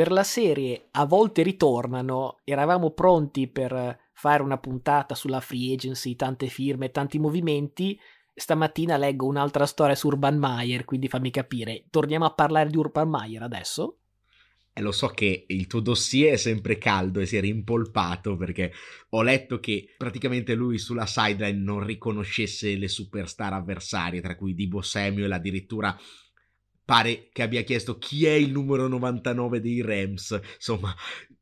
[0.00, 6.16] per la serie a volte ritornano, eravamo pronti per fare una puntata sulla free agency,
[6.16, 8.00] tante firme, tanti movimenti.
[8.32, 13.10] Stamattina leggo un'altra storia su Urban Meyer, quindi fammi capire, torniamo a parlare di Urban
[13.10, 13.98] Meyer adesso?
[14.72, 18.72] E lo so che il tuo dossier è sempre caldo e si è rimpolpato perché
[19.10, 24.80] ho letto che praticamente lui sulla sideline non riconoscesse le superstar avversarie, tra cui Dibo
[24.80, 25.94] Samuel addirittura
[26.90, 30.40] pare che abbia chiesto chi è il numero 99 dei Rams.
[30.56, 30.92] Insomma,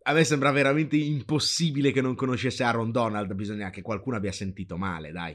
[0.03, 4.77] a me sembra veramente impossibile che non conoscesse Aaron Donald, bisogna che qualcuno abbia sentito
[4.77, 5.35] male, dai.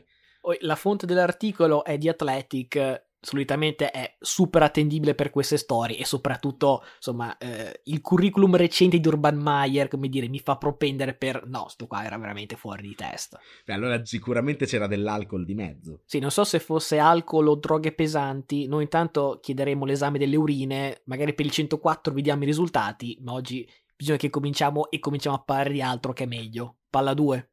[0.59, 6.83] La fonte dell'articolo è di Athletic, solitamente è super attendibile per queste storie e soprattutto,
[6.97, 11.67] insomma, eh, il curriculum recente di Urban Meyer, come dire, mi fa propendere per no,
[11.69, 13.39] sto qua era veramente fuori di testa.
[13.65, 16.01] Beh, allora sicuramente c'era dell'alcol di mezzo.
[16.05, 21.01] Sì, non so se fosse alcol o droghe pesanti, noi intanto chiederemo l'esame delle urine,
[21.05, 25.43] magari per il 104 vediamo i risultati, ma oggi bisogna che cominciamo e cominciamo a
[25.43, 26.79] parlare di altro che è meglio.
[26.89, 27.52] Palla 2.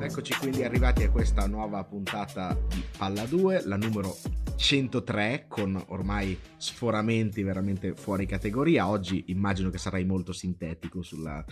[0.00, 4.16] Eccoci quindi arrivati a questa nuova puntata di Palla 2, la numero
[4.54, 8.88] 103 con ormai sforamenti veramente fuori categoria.
[8.88, 11.44] Oggi immagino che sarai molto sintetico sulla,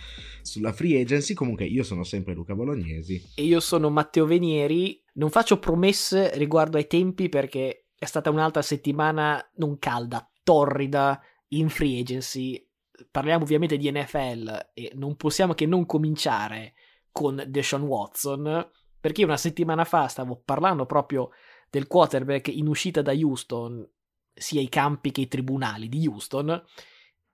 [0.43, 1.35] sulla free agency.
[1.35, 3.31] Comunque io sono sempre Luca Bolognesi.
[3.35, 5.03] E io sono Matteo Venieri.
[5.15, 11.69] Non faccio promesse riguardo ai tempi perché è stata un'altra settimana non calda, torrida in
[11.69, 12.67] free agency.
[13.11, 16.73] Parliamo ovviamente di NFL e non possiamo che non cominciare
[17.13, 21.33] con Deshaun Watson perché una settimana fa stavo parlando proprio
[21.69, 23.87] del quarterback in uscita da Houston,
[24.33, 26.65] sia i campi che i tribunali di Houston,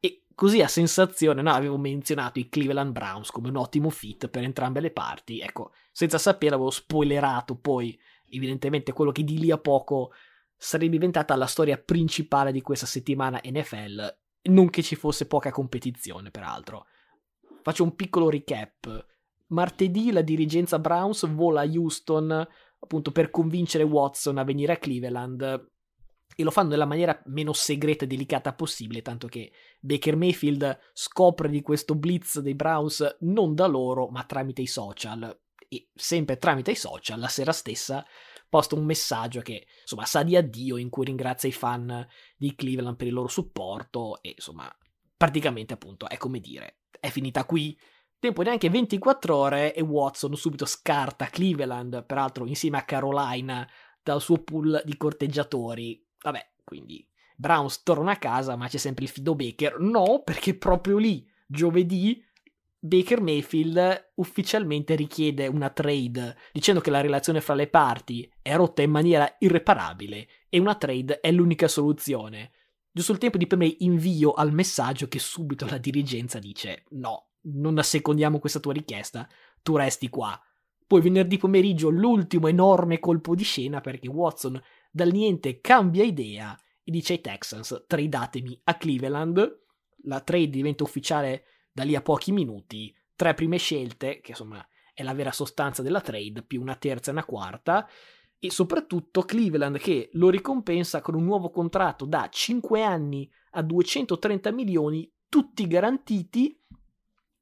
[0.00, 4.43] e così a sensazione no, avevo menzionato i Cleveland Browns come un ottimo fit per
[4.43, 7.97] entrambe le parti, ecco, senza sapere avevo spoilerato poi
[8.28, 10.10] evidentemente quello che di lì a poco
[10.56, 16.31] sarebbe diventata la storia principale di questa settimana NFL, non che ci fosse poca competizione
[16.31, 16.87] peraltro.
[17.62, 19.06] Faccio un piccolo recap.
[19.48, 22.47] Martedì la dirigenza Browns vola a Houston
[22.84, 25.72] appunto per convincere Watson a venire a Cleveland
[26.37, 31.48] e lo fanno nella maniera meno segreta e delicata possibile, tanto che Baker Mayfield scopre
[31.48, 35.41] di questo blitz dei Browns non da loro, ma tramite i social.
[35.69, 38.04] E sempre tramite i social, la sera stessa
[38.54, 42.06] posta un messaggio che insomma sa di addio in cui ringrazia i fan
[42.37, 44.72] di Cleveland per il loro supporto e insomma
[45.16, 47.76] praticamente appunto è come dire è finita qui
[48.16, 53.69] Tempo neanche 24 ore e Watson subito scarta Cleveland, peraltro insieme a Carolina,
[54.03, 56.03] dal suo pool di corteggiatori.
[56.22, 59.78] Vabbè, quindi Browns torna a casa, ma c'è sempre il fido Baker.
[59.78, 62.25] No, perché proprio lì, giovedì,
[62.87, 68.83] Baker Mayfield ufficialmente richiede una trade, dicendo che la relazione fra le parti è rotta
[68.83, 72.50] in maniera irreparabile e una trade è l'unica soluzione.
[72.93, 77.78] Giusto il tempo di premere invio al messaggio che subito la dirigenza dice no, non
[77.78, 79.27] assecondiamo questa tua richiesta,
[79.62, 80.39] tu resti qua.
[80.87, 86.91] Poi venerdì pomeriggio l'ultimo enorme colpo di scena perché Watson dal niente cambia idea e
[86.91, 89.62] dice ai Texans tradatemi a Cleveland.
[90.03, 92.95] La trade diventa ufficiale da lì a pochi minuti.
[93.17, 94.65] Tre prime scelte, che insomma
[94.95, 97.89] è la vera sostanza della trade, più una terza e una quarta.
[98.39, 104.53] E soprattutto Cleveland che lo ricompensa con un nuovo contratto da 5 anni a 230
[104.53, 106.61] milioni, tutti garantiti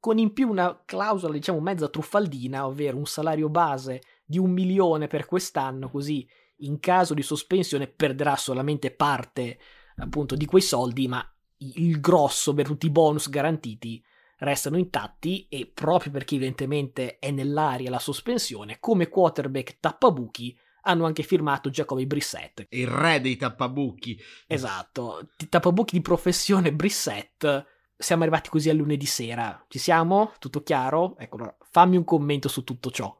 [0.00, 5.08] con in più una clausola, diciamo, mezza truffaldina, ovvero un salario base di un milione
[5.08, 6.26] per quest'anno, così
[6.58, 9.58] in caso di sospensione perderà solamente parte
[9.96, 11.24] appunto di quei soldi, ma
[11.58, 14.02] il grosso per tutti i bonus garantiti
[14.42, 21.22] restano intatti e proprio perché evidentemente è nell'aria la sospensione, come quarterback tappabuchi hanno anche
[21.22, 22.66] firmato Giacobi Brissett.
[22.70, 24.20] Il re dei tappabuchi.
[24.46, 27.66] Esatto, tappabuchi di professione Brissett
[27.96, 29.64] siamo arrivati così a lunedì sera.
[29.68, 30.32] Ci siamo?
[30.40, 31.16] Tutto chiaro?
[31.18, 33.16] Ecco, allora, fammi un commento su tutto ciò.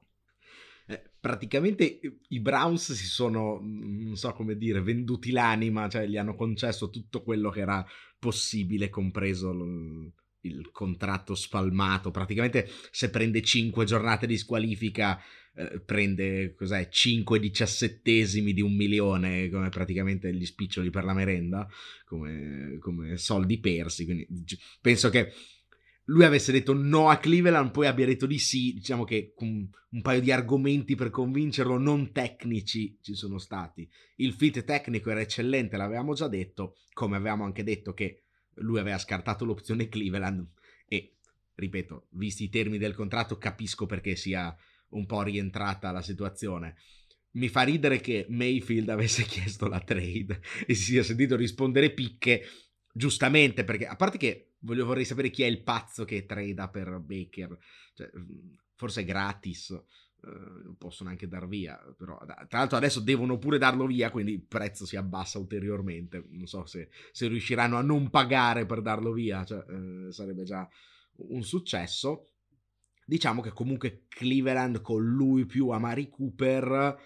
[0.87, 6.35] Eh, praticamente i Browns si sono, non so come dire, venduti l'anima, cioè gli hanno
[6.35, 7.87] concesso tutto quello che era
[8.19, 12.11] possibile, compreso l- il contratto spalmato.
[12.11, 15.21] Praticamente se prende 5 giornate di squalifica
[15.55, 21.69] eh, prende cos'è, 5 diciassettesimi di un milione come praticamente gli spiccioli per la merenda
[22.07, 24.27] come, come soldi persi quindi
[24.81, 25.31] penso che
[26.07, 30.03] lui avesse detto no a Cleveland, poi abbia detto di sì, diciamo che un, un
[30.03, 33.89] paio di argomenti per convincerlo non tecnici ci sono stati.
[34.17, 38.22] Il fit tecnico era eccellente, l'avevamo già detto, come avevamo anche detto che
[38.57, 40.47] lui aveva scartato l'opzione Cleveland
[40.87, 41.17] e,
[41.55, 44.55] ripeto, visti i termini del contratto capisco perché sia
[44.91, 46.77] un po' rientrata la situazione.
[47.33, 52.45] Mi fa ridere che Mayfield avesse chiesto la trade e si sia sentito rispondere picche,
[52.93, 56.99] giustamente, perché a parte che voglio, vorrei sapere chi è il pazzo che trada per
[56.99, 57.57] Baker,
[57.95, 58.11] cioè,
[58.75, 59.75] forse gratis,
[60.25, 64.43] eh, possono anche dar via, però tra l'altro adesso devono pure darlo via, quindi il
[64.43, 69.45] prezzo si abbassa ulteriormente, non so se, se riusciranno a non pagare per darlo via,
[69.45, 70.69] cioè, eh, sarebbe già
[71.29, 72.27] un successo.
[73.05, 76.97] Diciamo che comunque Cleveland con lui più Amari Cooper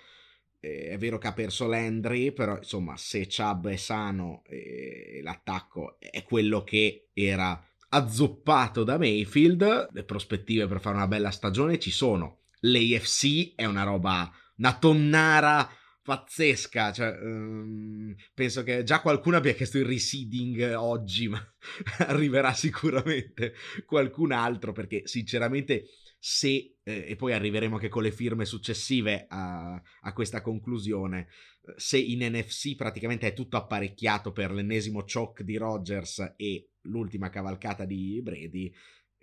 [0.60, 5.98] eh, è vero che ha perso Landry, però insomma se Chubb è sano e l'attacco
[5.98, 11.90] è quello che era azzoppato da Mayfield, le prospettive per fare una bella stagione ci
[11.90, 12.40] sono.
[12.66, 15.68] L'AFC è una roba, una tonnara
[16.02, 16.92] pazzesca.
[16.92, 21.54] Cioè, um, penso che già qualcuno abbia chiesto il reseeding oggi, ma
[22.06, 23.54] arriverà sicuramente
[23.84, 25.86] qualcun altro perché sinceramente
[26.18, 31.28] se, eh, e poi arriveremo anche con le firme successive a, a questa conclusione,
[31.76, 37.84] se in NFC praticamente è tutto apparecchiato per l'ennesimo choke di Rodgers e l'ultima cavalcata
[37.84, 38.72] di Brady,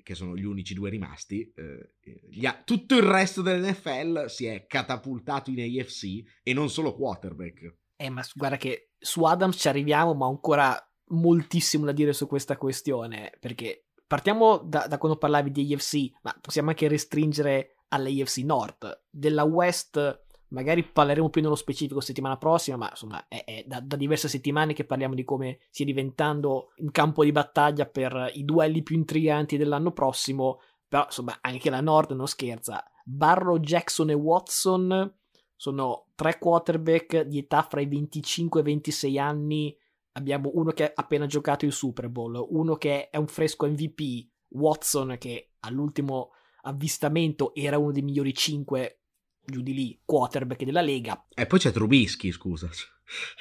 [0.03, 5.49] che sono gli unici due rimasti, eh, ha, tutto il resto dell'NFL si è catapultato
[5.49, 7.75] in AFC e non solo quarterback.
[7.95, 10.77] Eh, ma guarda che su Adams ci arriviamo, ma ho ancora
[11.07, 16.37] moltissimo da dire su questa questione, perché partiamo da, da quando parlavi di AFC, ma
[16.39, 19.05] possiamo anche restringere all'AFC North.
[19.09, 20.22] Della West
[20.53, 24.73] magari parleremo più nello specifico settimana prossima, ma insomma è, è da, da, diverse settimane
[24.73, 29.57] che parliamo di come stia diventando un campo di battaglia per i duelli più intriganti
[29.57, 32.83] dell'anno prossimo, però insomma anche la Nord non scherza.
[33.03, 35.13] Barrow, Jackson e Watson
[35.55, 39.77] sono tre quarterback di età fra i 25 e i 26 anni.
[40.13, 44.29] Abbiamo uno che ha appena giocato il Super Bowl, uno che è un fresco MVP,
[44.49, 46.29] Watson che all'ultimo
[46.61, 49.02] avvistamento era uno dei migliori 5
[49.45, 51.25] giù di lì, quarterback della Lega.
[51.33, 52.69] E poi c'è Trubisky, scusa.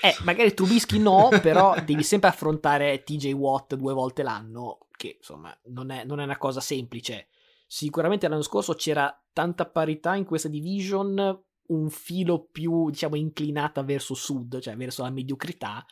[0.02, 5.56] Eh, magari Trubisky no, però devi sempre affrontare TJ Watt due volte l'anno, che insomma
[5.66, 7.28] non è, non è una cosa semplice.
[7.66, 14.14] Sicuramente l'anno scorso c'era tanta parità in questa division, un filo più, diciamo, inclinata verso
[14.14, 15.84] sud, cioè verso la mediocrità.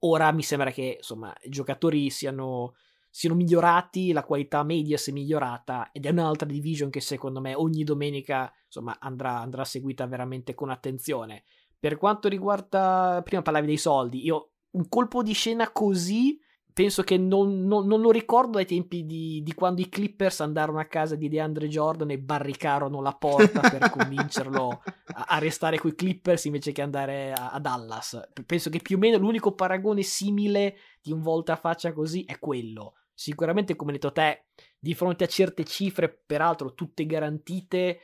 [0.00, 2.74] Ora mi sembra che, insomma, i giocatori siano
[3.14, 7.52] siano migliorati, la qualità media si è migliorata ed è un'altra division che secondo me
[7.54, 11.44] ogni domenica insomma, andrà, andrà seguita veramente con attenzione.
[11.78, 16.40] Per quanto riguarda, prima parlavi dei soldi, io un colpo di scena così
[16.72, 20.78] penso che non, non, non, lo ricordo ai tempi di, di, quando i Clippers andarono
[20.78, 25.94] a casa di DeAndre Jordan e barricarono la porta per convincerlo a, a restare coi
[25.94, 28.18] Clippers invece che andare a, a, Dallas.
[28.46, 32.38] Penso che più o meno l'unico paragone simile di un volta a faccia così è
[32.38, 34.46] quello sicuramente come hai detto te,
[34.78, 38.00] di fronte a certe cifre, peraltro tutte garantite,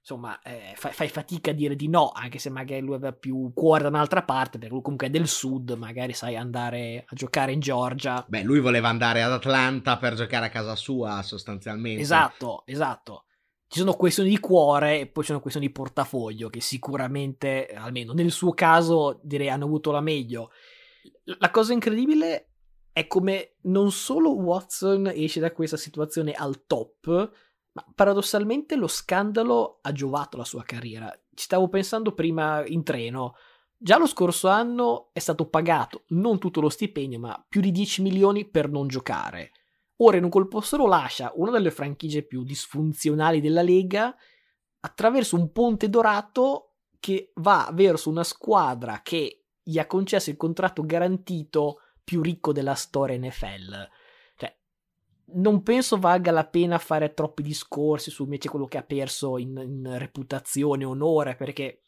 [0.00, 3.52] insomma, eh, fai, fai, fatica a dire di no, anche se magari lui aveva più
[3.54, 7.52] cuore da un'altra parte, perché lui comunque è del sud, magari sai andare a giocare
[7.52, 8.24] in Georgia.
[8.26, 12.02] Beh, lui voleva andare ad Atlanta per giocare a casa sua, sostanzialmente.
[12.02, 13.26] Esatto, esatto.
[13.68, 18.12] Ci sono questioni di cuore e poi ci sono questioni di portafoglio che sicuramente, almeno
[18.14, 20.50] nel suo caso, direi hanno avuto la meglio.
[21.38, 22.49] La cosa incredibile
[22.92, 27.30] è come non solo Watson esce da questa situazione al top,
[27.72, 31.10] ma paradossalmente lo scandalo ha giovato la sua carriera.
[31.34, 33.34] Ci stavo pensando prima in treno.
[33.76, 38.02] Già lo scorso anno è stato pagato non tutto lo stipendio, ma più di 10
[38.02, 39.52] milioni per non giocare.
[40.02, 44.14] Ora in un colpo solo lascia una delle franchigie più disfunzionali della Lega
[44.80, 50.84] attraverso un ponte dorato che va verso una squadra che gli ha concesso il contratto
[50.84, 51.80] garantito
[52.10, 53.88] più ricco della storia NFL.
[54.34, 54.58] Cioè,
[55.34, 59.56] non penso valga la pena fare troppi discorsi su invece quello che ha perso in,
[59.56, 61.84] in reputazione, onore, perché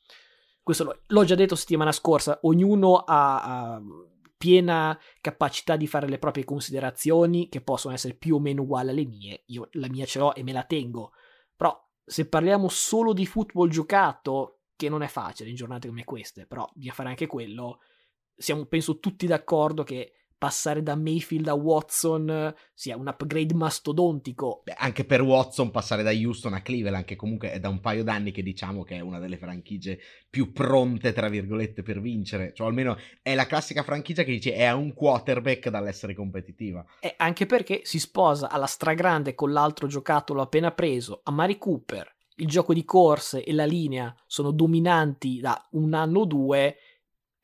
[0.62, 3.82] questo lo, l'ho già detto settimana scorsa, ognuno ha, ha
[4.38, 9.04] piena capacità di fare le proprie considerazioni che possono essere più o meno uguali alle
[9.04, 9.42] mie.
[9.46, 11.14] Io la mia ce l'ho e me la tengo.
[11.56, 16.46] Però se parliamo solo di football giocato, che non è facile in giornate come queste,
[16.46, 17.80] però bisogna fare anche quello,
[18.42, 24.62] siamo penso tutti d'accordo che passare da Mayfield a Watson sia un upgrade mastodontico.
[24.64, 28.02] Beh, anche per Watson passare da Houston a Cleveland, che comunque è da un paio
[28.02, 32.52] d'anni che diciamo che è una delle franchigie più pronte, tra virgolette, per vincere.
[32.54, 36.84] Cioè, almeno è la classica franchigia che dice è a un quarterback dall'essere competitiva.
[36.98, 42.16] E anche perché si sposa alla stragrande con l'altro giocattolo appena preso, a Mari Cooper.
[42.34, 46.76] Il gioco di corse e la linea sono dominanti da un anno o due.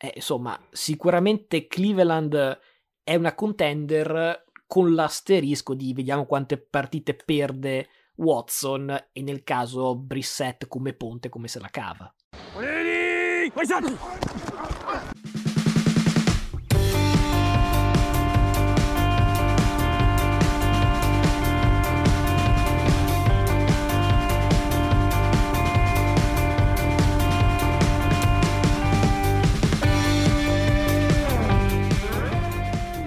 [0.01, 2.59] Eh, insomma, sicuramente Cleveland
[3.03, 10.69] è una contender con l'asterisco di vediamo quante partite perde Watson e nel caso Brissett
[10.69, 12.15] come ponte come se la cava.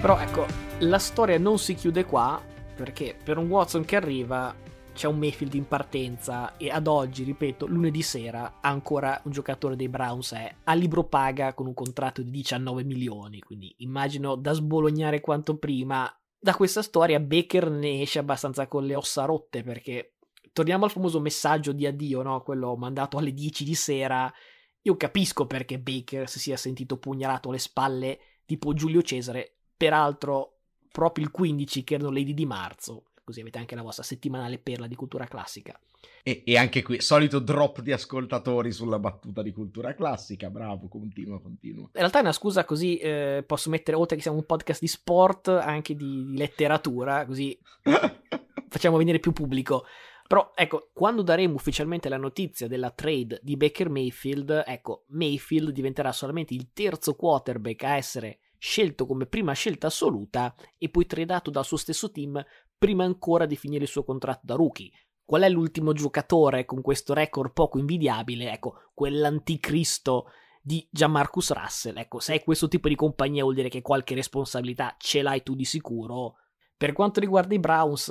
[0.02, 0.46] Però ecco,
[0.80, 2.42] la storia non si chiude qua,
[2.74, 4.52] perché per un Watson che arriva
[4.92, 9.88] c'è un Mayfield in partenza e ad oggi, ripeto, lunedì sera ancora un giocatore dei
[9.88, 15.20] Browns è a libro paga con un contratto di 19 milioni, quindi immagino da sbolognare
[15.20, 16.12] quanto prima.
[16.36, 20.16] Da questa storia Baker ne esce abbastanza con le ossa rotte perché
[20.52, 22.42] torniamo al famoso messaggio di addio, no?
[22.42, 24.32] quello mandato alle 10 di sera.
[24.80, 30.58] Io capisco perché Baker si sia sentito pugnalato alle spalle tipo Giulio Cesare, peraltro
[30.92, 34.86] proprio il 15 che erano Lady di marzo, così avete anche la vostra settimanale perla
[34.86, 35.76] di cultura classica.
[36.22, 41.40] E, e, anche qui, solito drop di ascoltatori sulla battuta di cultura classica, bravo, continua,
[41.40, 41.82] continua.
[41.82, 44.86] In realtà è una scusa così eh, posso mettere, oltre che siamo un podcast di
[44.86, 47.58] sport, anche di, di letteratura, così
[48.68, 49.84] facciamo venire più pubblico.
[50.28, 56.12] Però ecco, quando daremo ufficialmente la notizia della trade di Baker Mayfield, ecco, Mayfield diventerà
[56.12, 61.64] solamente il terzo quarterback a essere scelto come prima scelta assoluta e poi tradato dal
[61.64, 62.40] suo stesso team
[62.78, 64.88] prima ancora di finire il suo contratto da rookie.
[65.24, 68.52] Qual è l'ultimo giocatore con questo record poco invidiabile?
[68.52, 70.26] Ecco, quell'anticristo
[70.62, 71.96] di Gianmarcus Russell.
[71.96, 75.56] Ecco, se hai questo tipo di compagnia vuol dire che qualche responsabilità ce l'hai tu
[75.56, 76.36] di sicuro.
[76.76, 78.06] Per quanto riguarda i Browns,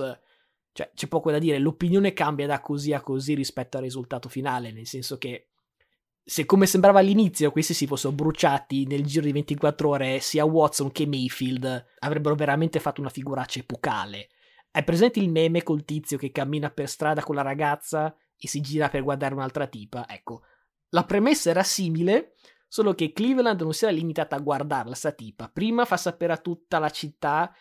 [0.73, 4.73] cioè, c'è poco da dire, l'opinione cambia da così a così rispetto al risultato finale,
[4.73, 5.50] nel senso che
[6.23, 10.91] se come sembrava all'inizio questi si fossero bruciati nel giro di 24 ore sia Watson
[10.91, 14.29] che Mayfield avrebbero veramente fatto una figuraccia epocale.
[14.71, 18.61] Hai presente il meme col tizio che cammina per strada con la ragazza e si
[18.61, 20.07] gira per guardare un'altra tipa?
[20.07, 20.43] Ecco,
[20.89, 22.35] la premessa era simile,
[22.67, 25.49] solo che Cleveland non si era limitata a guardarla sta tipa.
[25.49, 27.53] Prima fa sapere a tutta la città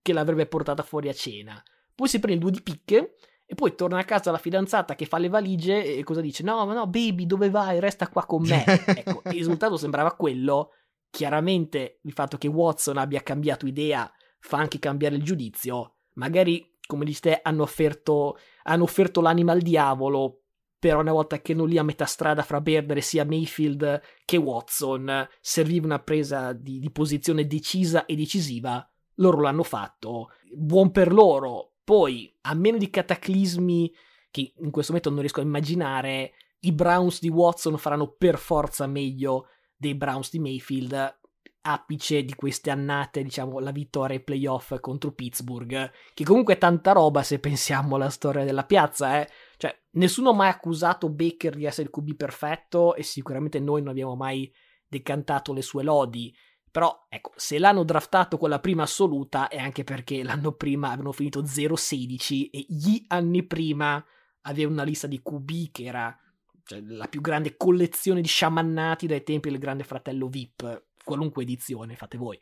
[0.00, 1.60] che l'avrebbe portata fuori a cena.
[1.94, 3.16] Poi si prende due di picche
[3.52, 6.42] e poi torna a casa la fidanzata che fa le valigie e cosa dice?
[6.42, 7.80] No, ma no, baby, dove vai?
[7.80, 8.64] Resta qua con me.
[8.64, 10.70] ecco, il risultato sembrava quello.
[11.10, 15.96] Chiaramente il fatto che Watson abbia cambiato idea fa anche cambiare il giudizio.
[16.14, 20.44] Magari, come dici te, hanno offerto, hanno offerto l'anima al diavolo,
[20.78, 25.28] però una volta che non lì a metà strada fra perdere sia Mayfield che Watson,
[25.42, 28.90] serviva una presa di, di posizione decisa e decisiva.
[29.16, 30.30] Loro l'hanno fatto.
[30.54, 33.92] Buon per loro, poi, a meno di cataclismi
[34.30, 38.86] che in questo momento non riesco a immaginare, i Browns di Watson faranno per forza
[38.86, 41.20] meglio dei Browns di Mayfield,
[41.62, 46.92] apice di queste annate, diciamo, la vittoria ai playoff contro Pittsburgh, che comunque è tanta
[46.92, 49.28] roba se pensiamo alla storia della piazza, eh.
[49.56, 53.90] Cioè, nessuno ha mai accusato Baker di essere il QB perfetto e sicuramente noi non
[53.90, 54.52] abbiamo mai
[54.86, 56.34] decantato le sue lodi.
[56.72, 61.12] Però, ecco, se l'hanno draftato con la prima assoluta è anche perché l'anno prima avevano
[61.12, 64.02] finito 0-16 e gli anni prima
[64.42, 66.18] aveva una lista di QB che era
[66.64, 71.94] cioè, la più grande collezione di sciamannati dai tempi del grande fratello VIP, qualunque edizione,
[71.94, 72.40] fate voi.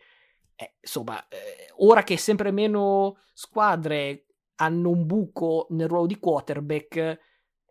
[0.54, 7.18] Eh, insomma, eh, ora che sempre meno squadre hanno un buco nel ruolo di quarterback,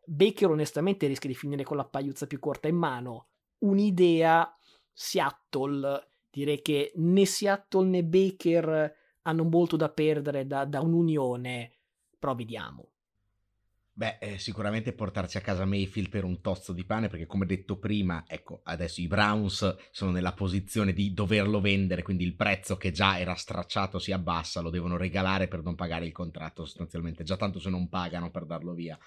[0.03, 3.27] Baker onestamente rischia di finire con la pagliuzza più corta in mano.
[3.59, 4.53] Un'idea
[4.91, 11.71] Seattle direi che né Seattle né Baker hanno molto da perdere da, da un'unione,
[12.17, 12.91] però vediamo.
[14.00, 17.77] Beh, eh, sicuramente portarci a casa Mayfield per un tozzo di pane, perché come detto
[17.77, 22.91] prima, ecco, adesso i Browns sono nella posizione di doverlo vendere, quindi il prezzo che
[22.91, 27.36] già era stracciato si abbassa, lo devono regalare per non pagare il contratto sostanzialmente, già
[27.36, 28.98] tanto se non pagano per darlo via.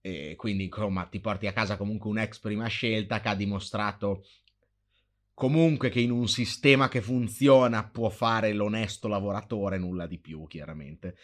[0.00, 4.24] E quindi, insomma, ti porti a casa comunque un ex prima scelta che ha dimostrato
[5.40, 11.16] comunque che in un sistema che funziona può fare l'onesto lavoratore, nulla di più, chiaramente.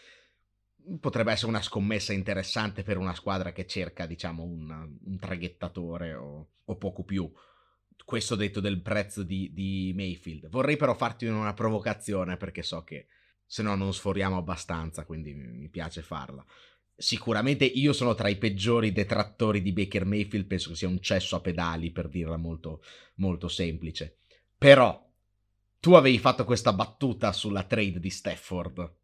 [0.98, 6.48] Potrebbe essere una scommessa interessante per una squadra che cerca, diciamo, un, un traghettatore o,
[6.64, 7.30] o poco più.
[8.06, 10.48] questo detto del prezzo di, di Mayfield.
[10.48, 13.08] Vorrei però farti una provocazione perché so che
[13.44, 16.42] se no non sforiamo abbastanza, quindi mi piace farla.
[16.98, 21.36] Sicuramente io sono tra i peggiori detrattori di Baker Mayfield, penso che sia un cesso
[21.36, 22.82] a pedali per dirla molto,
[23.16, 24.16] molto semplice.
[24.56, 25.06] Però
[25.78, 28.94] tu avevi fatto questa battuta sulla trade di Stafford.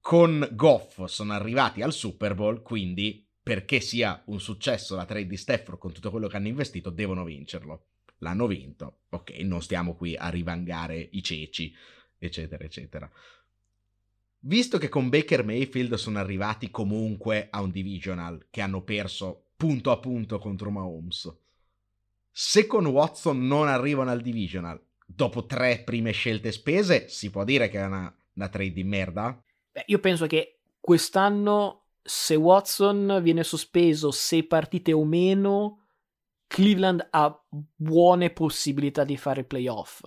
[0.00, 5.36] Con Goff sono arrivati al Super Bowl, quindi perché sia un successo la trade di
[5.36, 7.88] Stafford con tutto quello che hanno investito, devono vincerlo.
[8.18, 11.74] L'hanno vinto, ok, non stiamo qui a rivangare i ceci,
[12.18, 13.10] eccetera, eccetera.
[14.46, 19.90] Visto che con Baker Mayfield sono arrivati comunque a un divisional che hanno perso punto
[19.90, 21.34] a punto contro Mahomes,
[22.30, 27.68] se con Watson non arrivano al divisional, dopo tre prime scelte spese, si può dire
[27.70, 29.42] che è una, una trade di merda?
[29.72, 35.86] Beh, io penso che quest'anno, se Watson viene sospeso sei partite o meno,
[36.46, 40.02] Cleveland ha buone possibilità di fare playoff.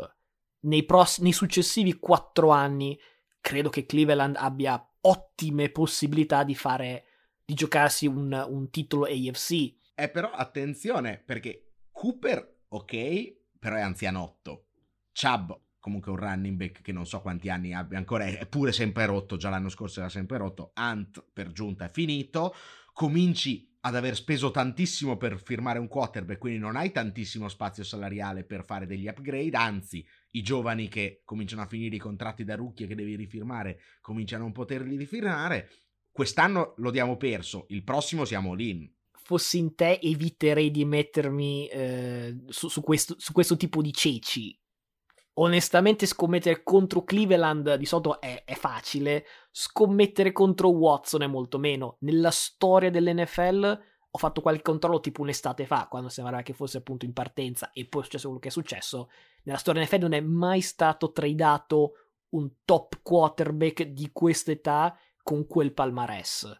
[0.59, 2.99] Nei, pross- nei successivi quattro anni,
[3.41, 7.05] credo che Cleveland abbia ottime possibilità di fare
[7.45, 9.75] di giocarsi un, un titolo AFC.
[9.95, 14.65] Eh, però attenzione, perché Cooper, ok, però è anzianotto.
[15.13, 19.05] Chubb, comunque un running back che non so quanti anni abbia ancora, è pure sempre
[19.05, 22.53] rotto, già l'anno scorso era sempre rotto, Ant per giunta è finito,
[22.91, 28.43] cominci ad aver speso tantissimo per firmare un quarterback, quindi non hai tantissimo spazio salariale
[28.43, 30.05] per fare degli upgrade, anzi
[30.37, 34.45] i giovani che cominciano a finire i contratti da rookie che devi rifirmare cominciano a
[34.45, 35.69] non poterli rifirmare,
[36.11, 38.93] quest'anno lo diamo perso, il prossimo siamo lì.
[39.11, 44.57] Fossi in te eviterei di mettermi eh, su, su, questo, su questo tipo di ceci
[45.39, 51.97] onestamente scommettere contro Cleveland di solito è, è, facile, scommettere contro Watson è molto meno.
[51.99, 53.79] Nella storia dell'NFL
[54.09, 57.85] ho fatto qualche controllo tipo un'estate fa, quando sembrava che fosse appunto in partenza e
[57.85, 59.09] poi è successo quello che è successo.
[59.47, 61.93] Nella storia dell'NFL non è mai stato tradato
[62.31, 66.53] un top quarterback di quest'età con quel palmarès.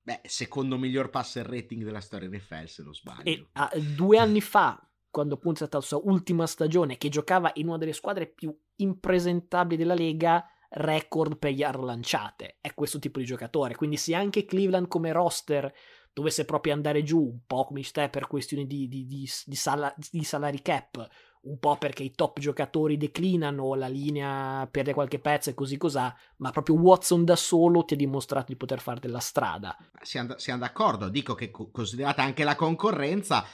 [0.00, 3.22] Beh, secondo miglior passer rating della storia NFL, se non sbaglio.
[3.24, 7.50] E, ah, due anni fa, quando appunto è stata la sua ultima stagione, che giocava
[7.54, 12.58] in una delle squadre più impresentabili della Lega, record per yard lanciate.
[12.60, 13.74] È questo tipo di giocatore.
[13.74, 15.72] Quindi se anche Cleveland come roster
[16.12, 19.92] dovesse proprio andare giù, un po' come te per questioni di, di, di, di, sala,
[19.96, 21.08] di salary cap,
[21.42, 26.14] un po' perché i top giocatori declinano, la linea perde qualche pezzo e così cos'ha,
[26.36, 29.76] ma proprio Watson da solo ti ha dimostrato di poter fare della strada.
[30.02, 33.46] Siamo, siamo d'accordo, dico che considerata anche la concorrenza,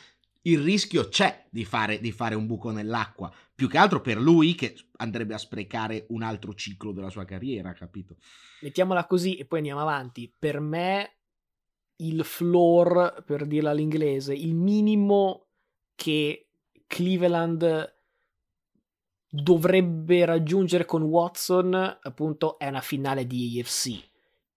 [0.43, 3.33] il rischio c'è di fare, di fare, un buco nell'acqua.
[3.55, 7.73] Più che altro per lui che andrebbe a sprecare un altro ciclo della sua carriera,
[7.73, 8.17] capito?
[8.63, 10.33] Mettiamola così e poi andiamo avanti.
[10.37, 11.17] Per me
[11.97, 15.49] il floor, per dirla all'inglese, il minimo
[15.95, 16.46] che
[16.87, 17.95] Cleveland
[19.29, 24.15] dovrebbe raggiungere con Watson, appunto, è una finale di AFC.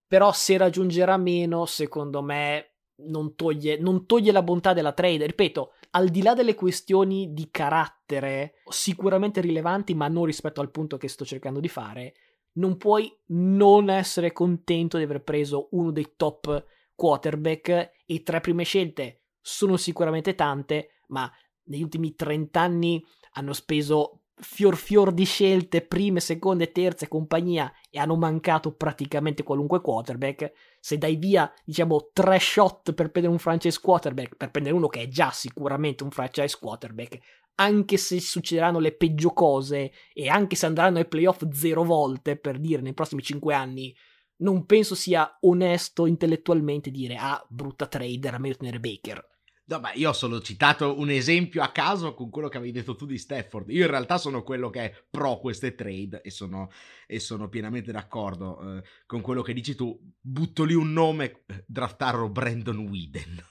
[0.08, 2.74] Però se raggiungerà meno, secondo me
[3.08, 5.26] non toglie, non toglie la bontà della trade.
[5.26, 10.98] Ripeto, al di là delle questioni di carattere, sicuramente rilevanti, ma non rispetto al punto
[10.98, 12.14] che sto cercando di fare,
[12.54, 16.66] non puoi non essere contento di aver preso uno dei top
[16.96, 21.32] quarterback e tre prime scelte sono sicuramente tante, ma
[21.70, 23.04] negli ultimi 30 anni
[23.34, 29.82] hanno speso fior fior di scelte, prime, seconde, terze, compagnia, e hanno mancato praticamente qualunque
[29.82, 30.52] quarterback.
[30.80, 35.02] Se dai via, diciamo, tre shot per prendere un franchise quarterback, per prendere uno che
[35.02, 37.20] è già sicuramente un franchise quarterback,
[37.56, 42.60] anche se succederanno le peggio cose e anche se andranno ai playoff zero volte, per
[42.60, 43.94] dire, nei prossimi cinque anni,
[44.38, 49.28] non penso sia onesto intellettualmente dire, ah, brutta trade, era meglio tenere Baker.
[49.70, 52.96] No, beh, io ho solo citato un esempio a caso con quello che avevi detto
[52.96, 53.70] tu di Stafford.
[53.70, 56.72] Io in realtà sono quello che è pro queste trade e sono,
[57.06, 59.96] e sono pienamente d'accordo eh, con quello che dici tu.
[60.20, 63.46] Butto lì un nome, draftarlo Brandon Whedon.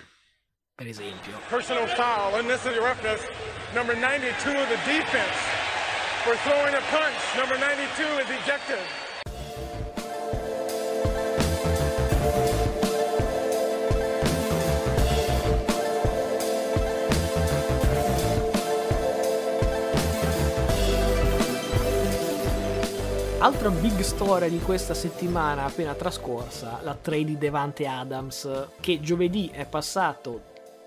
[0.74, 1.38] per esempio.
[1.50, 3.20] Personal foul, unnecessary roughness,
[3.74, 5.36] number 92 of the defense.
[6.24, 9.09] For throwing a punch, number 92 is ejected.
[23.42, 29.48] Altra big storia di questa settimana appena trascorsa, la trade di Devante Adams, che giovedì
[29.50, 30.42] è passato,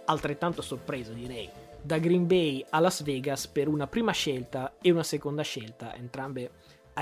[0.05, 1.49] altrettanto sorpreso direi,
[1.81, 6.51] da Green Bay a Las Vegas per una prima scelta e una seconda scelta, entrambe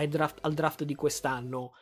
[0.08, 1.74] draft, al draft di quest'anno.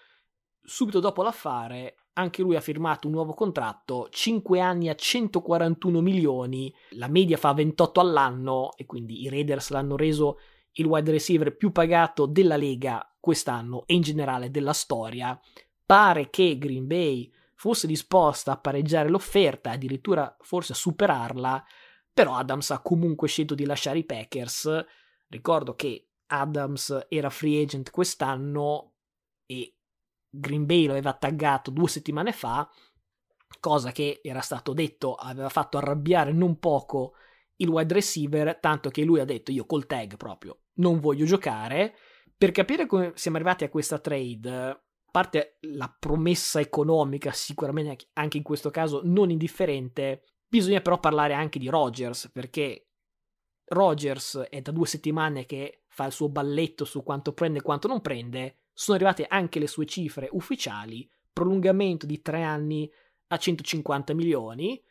[0.63, 6.73] subito dopo l'affare anche lui ha firmato un nuovo contratto, 5 anni a 141 milioni,
[6.93, 10.39] la media fa 28 all'anno e quindi i Raiders l'hanno reso
[10.79, 15.39] il wide receiver più pagato della Lega quest'anno e in generale della storia.
[15.85, 21.63] Pare che Green Bay fosse disposta a pareggiare l'offerta, addirittura forse a superarla,
[22.13, 24.85] però Adams ha comunque scelto di lasciare i Packers.
[25.27, 28.93] Ricordo che Adams era free agent quest'anno
[29.45, 29.75] e
[30.29, 32.69] Green Bay lo aveva taggato due settimane fa,
[33.59, 37.15] cosa che era stato detto aveva fatto arrabbiare non poco
[37.57, 41.95] il wide receiver, tanto che lui ha detto io col tag proprio non voglio giocare.
[42.37, 48.37] Per capire come siamo arrivati a questa trade, a parte la promessa economica, sicuramente anche
[48.37, 52.87] in questo caso non indifferente, bisogna però parlare anche di Rogers, perché
[53.65, 57.87] Rogers è da due settimane che fa il suo balletto su quanto prende e quanto
[57.87, 62.89] non prende, sono arrivate anche le sue cifre ufficiali, prolungamento di tre anni
[63.27, 64.81] a 150 milioni,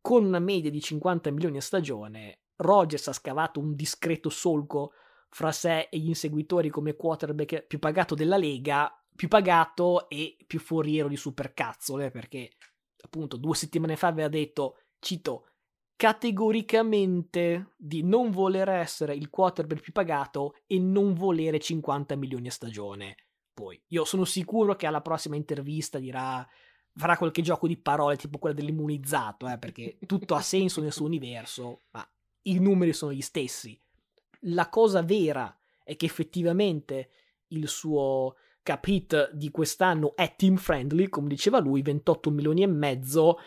[0.00, 4.92] con una media di 50 milioni a stagione, Rogers ha scavato un discreto solco
[5.36, 10.58] fra sé e gli inseguitori come quarterback più pagato della Lega, più pagato e più
[10.58, 12.52] foriero di supercazzole, perché
[13.02, 15.48] appunto due settimane fa aveva detto, cito,
[15.94, 22.52] categoricamente di non voler essere il quarterback più pagato e non volere 50 milioni a
[22.52, 23.16] stagione.
[23.52, 26.48] Poi, io sono sicuro che alla prossima intervista dirà
[26.94, 31.04] farà qualche gioco di parole tipo quella dell'immunizzato, eh, perché tutto ha senso nel suo
[31.04, 32.10] universo, ma
[32.44, 33.78] i numeri sono gli stessi.
[34.40, 37.10] La cosa vera è che effettivamente
[37.48, 42.66] il suo cap hit di quest'anno è team friendly, come diceva lui, 28 milioni e
[42.66, 43.38] mezzo.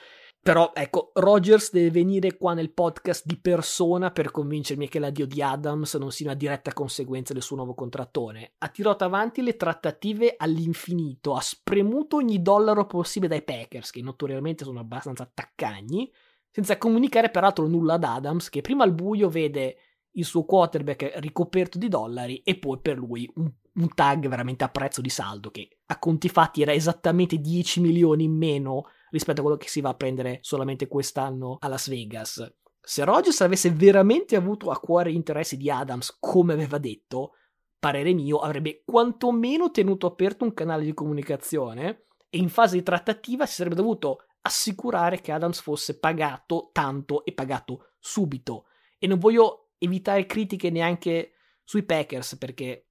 [0.41, 5.41] Però ecco, Rogers deve venire qua nel podcast di persona per convincermi che l'addio di
[5.41, 8.53] Adams non sia una diretta conseguenza del suo nuovo contrattone.
[8.59, 14.63] Ha tirato avanti le trattative all'infinito, ha spremuto ogni dollaro possibile dai Packers, che notoriamente
[14.63, 16.09] sono abbastanza taccagni,
[16.49, 19.75] senza comunicare peraltro nulla ad Adams, che prima al buio vede
[20.19, 24.69] il suo quarterback ricoperto di dollari e poi per lui un, un tag veramente a
[24.69, 29.43] prezzo di saldo, che a conti fatti era esattamente 10 milioni in meno rispetto a
[29.43, 32.53] quello che si va a prendere solamente quest'anno a Las Vegas.
[32.81, 37.33] Se Rogers avesse veramente avuto a cuore gli interessi di Adams, come aveva detto,
[37.77, 43.45] parere mio, avrebbe quantomeno tenuto aperto un canale di comunicazione e in fase di trattativa
[43.45, 48.65] si sarebbe dovuto assicurare che Adams fosse pagato tanto e pagato subito.
[48.97, 51.31] E non voglio evitare critiche neanche
[51.63, 52.89] sui Packers perché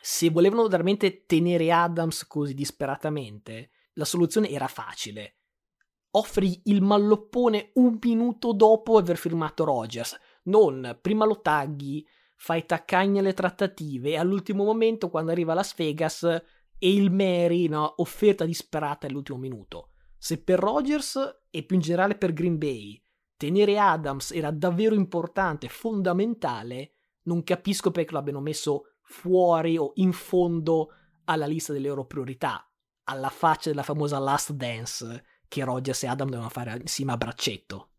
[0.00, 5.36] se volevano veramente tenere Adams così disperatamente, la soluzione era facile
[6.16, 10.18] offri il malloppone un minuto dopo aver firmato Rogers.
[10.44, 12.06] Non prima lo tagghi,
[12.36, 17.94] fai taccagni alle trattative e all'ultimo momento, quando arriva Las Vegas, e il Mary, no,
[17.96, 19.90] offerta disperata all'ultimo minuto.
[20.18, 23.00] Se per Rogers e più in generale per Green Bay
[23.44, 26.92] tenere Adams era davvero importante, fondamentale,
[27.24, 30.92] non capisco perché lo abbiano messo fuori o in fondo
[31.24, 32.66] alla lista delle loro priorità,
[33.04, 37.90] alla faccia della famosa Last Dance che Rogers e Adam devono fare insieme a braccetto.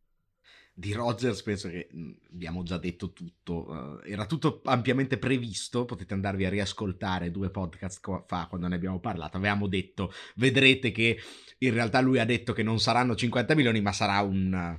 [0.77, 1.87] Di Rogers penso che
[2.33, 8.01] abbiamo già detto tutto, uh, era tutto ampiamente previsto, potete andarvi a riascoltare due podcast
[8.25, 11.17] fa quando ne abbiamo parlato, avevamo detto, vedrete che
[11.59, 14.77] in realtà lui ha detto che non saranno 50 milioni ma sarà un,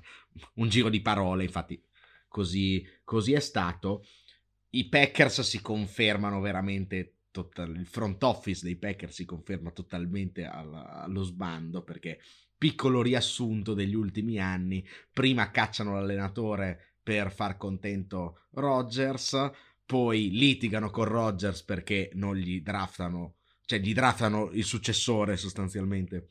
[0.55, 1.81] un giro di parole, infatti
[2.29, 4.05] così, così è stato.
[4.71, 11.23] I Packers si confermano veramente Total, il front office dei Packers si conferma totalmente allo
[11.23, 12.19] sbando perché
[12.57, 14.87] piccolo riassunto degli ultimi anni.
[15.13, 19.51] Prima cacciano l'allenatore per far contento Rodgers,
[19.85, 23.35] poi litigano con Rodgers perché non gli draftano,
[23.67, 26.29] cioè gli draftano il successore sostanzialmente,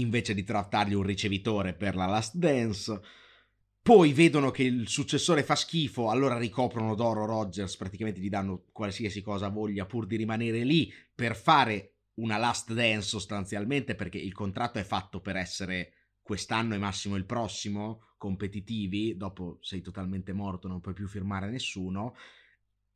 [0.00, 3.00] invece di draftargli un ricevitore per la Last Dance.
[3.80, 9.22] Poi vedono che il successore fa schifo, allora ricoprono d'oro Rodgers, praticamente gli danno qualsiasi
[9.22, 14.78] cosa voglia pur di rimanere lì per fare una last dance sostanzialmente perché il contratto
[14.78, 20.80] è fatto per essere quest'anno e massimo il prossimo competitivi, dopo sei totalmente morto, non
[20.80, 22.14] puoi più firmare nessuno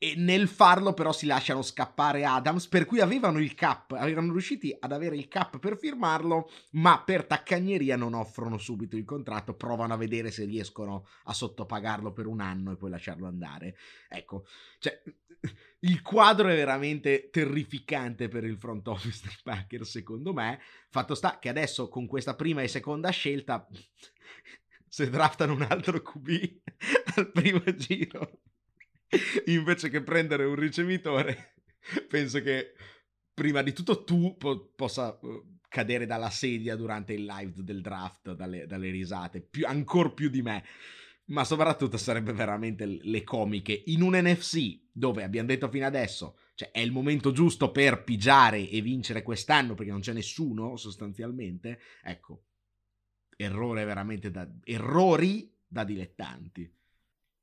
[0.03, 4.77] e nel farlo però si lasciano scappare Adams, per cui avevano il cap, avevano riusciti
[4.77, 9.95] ad avere il cap per firmarlo, ma per taccagneria non offrono subito il contratto, provano
[9.95, 13.77] a vedere se riescono a sottopagarlo per un anno e poi lasciarlo andare.
[14.09, 14.45] Ecco,
[14.81, 15.01] cioè
[15.87, 20.59] il quadro è veramente terrificante per il front office dei Packers, secondo me.
[20.88, 23.69] Fatto sta che adesso con questa prima e seconda scelta
[24.88, 26.61] se draftano un altro QB
[27.15, 28.41] al primo giro
[29.46, 31.55] invece che prendere un ricevitore,
[32.09, 32.75] penso che
[33.35, 38.33] prima di tutto tu po- possa uh, cadere dalla sedia durante il live del draft
[38.35, 40.64] dalle, dalle risate, più, ancora più di me.
[41.27, 46.72] Ma soprattutto sarebbe veramente le comiche in un NFC dove abbiamo detto fino adesso, cioè
[46.72, 51.79] è il momento giusto per pigiare e vincere quest'anno perché non c'è nessuno sostanzialmente.
[52.03, 52.46] Ecco,
[53.37, 56.70] errore veramente da errori da dilettanti.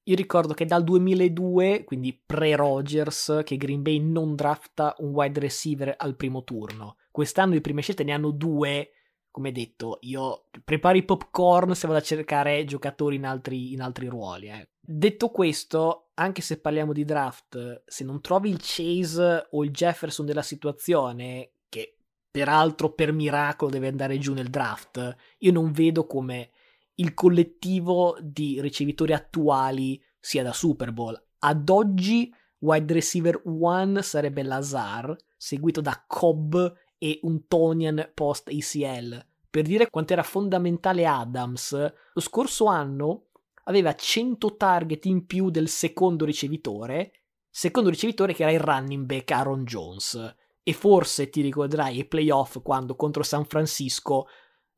[0.09, 5.93] Io ricordo che dal 2002, quindi pre-Rogers, che Green Bay non drafta un wide receiver
[5.95, 6.97] al primo turno.
[7.11, 8.89] Quest'anno di prime scelte ne hanno due.
[9.29, 14.07] Come detto, io preparo i popcorn se vado a cercare giocatori in altri, in altri
[14.07, 14.47] ruoli.
[14.47, 14.69] Eh.
[14.79, 20.25] Detto questo, anche se parliamo di draft, se non trovi il Chase o il Jefferson
[20.25, 21.97] della situazione, che
[22.31, 26.49] peraltro per miracolo deve andare giù nel draft, io non vedo come
[26.99, 31.21] il collettivo di ricevitori attuali sia da Super Bowl.
[31.39, 36.55] Ad oggi wide receiver 1 sarebbe Lazar, seguito da Cobb
[36.97, 39.25] e un Tonian post ACL.
[39.49, 41.71] Per dire quanto era fondamentale Adams,
[42.13, 43.27] lo scorso anno
[43.63, 47.11] aveva 100 target in più del secondo ricevitore,
[47.49, 50.35] secondo ricevitore che era il running back Aaron Jones.
[50.61, 54.27] E forse ti ricorderai ai playoff quando contro San Francisco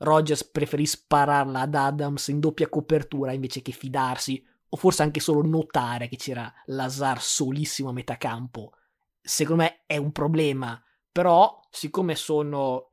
[0.01, 5.41] Rogers preferì spararla ad Adams in doppia copertura invece che fidarsi, o forse anche solo
[5.41, 8.73] notare che c'era Lazar solissimo a metà campo.
[9.21, 12.91] Secondo me è un problema, però siccome sono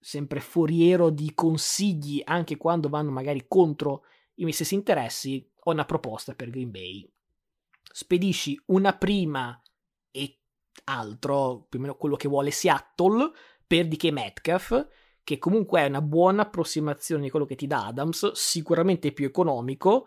[0.00, 5.84] sempre foriero di consigli anche quando vanno magari contro i miei stessi interessi, ho una
[5.84, 7.08] proposta per Green Bay.
[7.92, 9.60] Spedisci una prima
[10.10, 10.38] e
[10.84, 13.30] altro, più o meno quello che vuole Seattle,
[13.66, 14.88] per DK Metcalf,
[15.28, 20.06] che comunque è una buona approssimazione di quello che ti dà Adams, sicuramente più economico,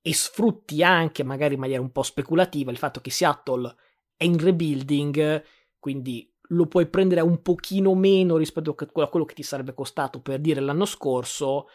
[0.00, 3.76] e sfrutti anche, magari in maniera un po' speculativa, il fatto che Seattle
[4.16, 5.44] è in rebuilding,
[5.78, 10.40] quindi lo puoi prendere un pochino meno rispetto a quello che ti sarebbe costato per
[10.40, 11.66] dire l'anno scorso.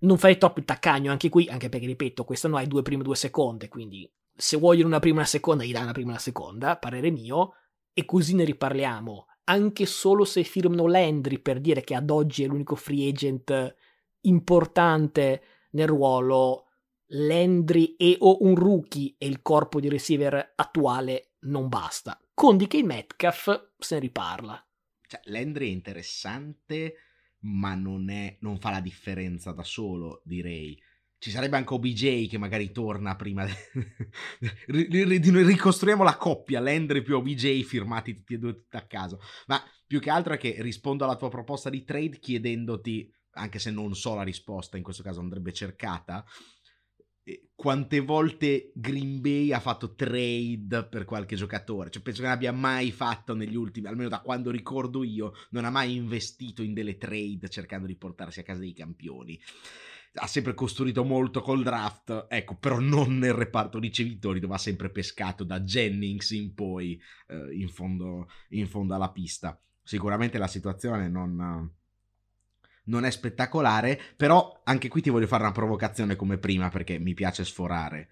[0.00, 3.04] Non fai troppo il taccagno anche qui, anche perché, ripeto, quest'anno hai due prime e
[3.06, 6.10] due seconde, quindi se vogliono una prima e una seconda, gli dai una prima e
[6.10, 7.54] una seconda, parere mio,
[7.94, 12.46] e così ne riparliamo anche solo se firmano Landry per dire che ad oggi è
[12.46, 13.76] l'unico free agent
[14.22, 16.68] importante nel ruolo,
[17.14, 22.18] Landry e o un rookie e il corpo di receiver attuale non basta.
[22.32, 24.66] Con DK Metcalf se ne riparla.
[25.06, 26.94] Cioè, Landry è interessante,
[27.40, 30.80] ma non, è, non fa la differenza da solo, direi
[31.22, 33.46] ci sarebbe anche OBJ che magari torna prima.
[34.66, 39.20] Ricostruiamo la coppia, Landry più OBJ firmati tutti e due tutti a caso.
[39.46, 43.70] Ma più che altro è che rispondo alla tua proposta di trade chiedendoti, anche se
[43.70, 46.24] non so la risposta, in questo caso andrebbe cercata,
[47.54, 51.90] quante volte Green Bay ha fatto trade per qualche giocatore.
[51.90, 55.64] Cioè, penso che non abbia mai fatto negli ultimi, almeno da quando ricordo io, non
[55.66, 59.40] ha mai investito in delle trade cercando di portarsi a casa dei campioni
[60.14, 64.90] ha sempre costruito molto col draft, ecco, però non nel reparto ricevitori dove ha sempre
[64.90, 69.58] pescato da Jennings in poi eh, in, fondo, in, fondo, alla pista.
[69.82, 71.70] Sicuramente la situazione non,
[72.84, 77.14] non è spettacolare, però anche qui ti voglio fare una provocazione come prima perché mi
[77.14, 78.08] piace sforare.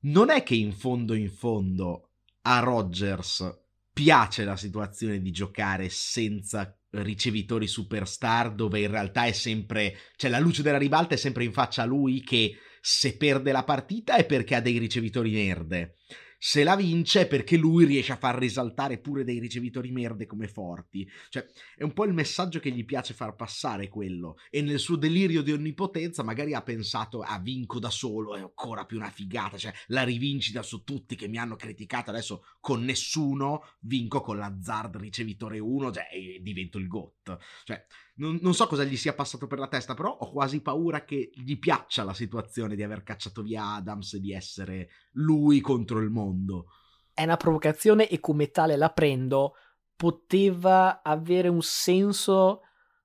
[0.00, 2.10] Non è che in fondo in fondo
[2.42, 3.65] a Rodgers
[3.96, 10.38] piace la situazione di giocare senza ricevitori superstar dove in realtà è sempre cioè la
[10.38, 14.26] luce della ribalta è sempre in faccia a lui che se perde la partita è
[14.26, 15.96] perché ha dei ricevitori merde
[16.38, 20.48] se la vince è perché lui riesce a far risaltare pure dei ricevitori merde come
[20.48, 21.08] forti.
[21.28, 21.46] Cioè,
[21.76, 24.36] è un po' il messaggio che gli piace far passare quello.
[24.50, 28.84] E nel suo delirio di onnipotenza magari ha pensato, ah, vinco da solo, è ancora
[28.84, 33.62] più una figata, cioè la rivincita su tutti che mi hanno criticato, adesso con nessuno
[33.80, 36.06] vinco con l'azzard ricevitore 1, cioè
[36.40, 37.36] divento il GOT.
[37.64, 41.04] Cioè, non, non, so cosa gli sia passato per la testa, però ho quasi paura
[41.04, 45.98] che gli piaccia la situazione di aver cacciato via Adams e di essere lui contro
[45.98, 46.66] il mondo.
[47.12, 49.54] È una provocazione e come tale la prendo.
[49.94, 52.62] Poteva avere un senso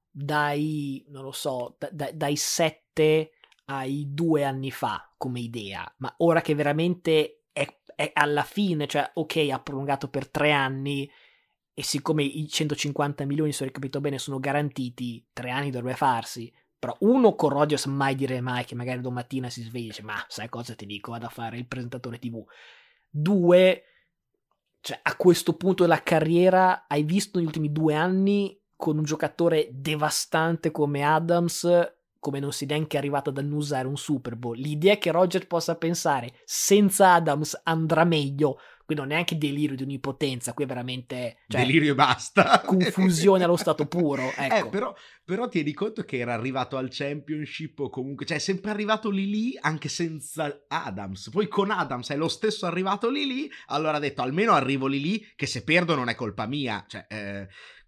[0.10, 3.32] dai, non lo so, da, da, dai sette
[3.66, 9.12] ai due anni fa come idea, ma ora che veramente è, è alla fine, cioè
[9.14, 11.10] ok, ha prolungato per tre anni
[11.82, 16.54] e siccome i 150 milioni, se ho capito bene, sono garantiti, tre anni dovrebbe farsi.
[16.78, 20.24] Però uno con Rogers mai dire mai che magari domattina si sveglia e dice ma
[20.28, 22.44] sai cosa ti dico, vado a fare il presentatore tv.
[23.10, 23.84] Due,
[24.80, 29.70] cioè a questo punto della carriera hai visto negli ultimi due anni con un giocatore
[29.72, 31.68] devastante come Adams
[32.20, 34.56] come non si è neanche arrivato ad annusare un Super Bowl.
[34.56, 38.60] L'idea che Roger possa pensare senza Adams andrà meglio
[38.92, 41.38] Qui non è neanche delirio di onnipotenza, qui è veramente...
[41.48, 42.60] Cioè, delirio e basta.
[42.68, 44.68] Confusione allo stato puro, Eh, ecco.
[44.68, 49.10] però, però tieni conto che era arrivato al championship o comunque, cioè è sempre arrivato
[49.10, 51.30] lì lì anche senza Adams.
[51.30, 55.00] Poi con Adams è lo stesso arrivato lì lì, allora ha detto almeno arrivo lì
[55.00, 56.84] lì che se perdo non è colpa mia.
[56.86, 57.48] Cioè, eh,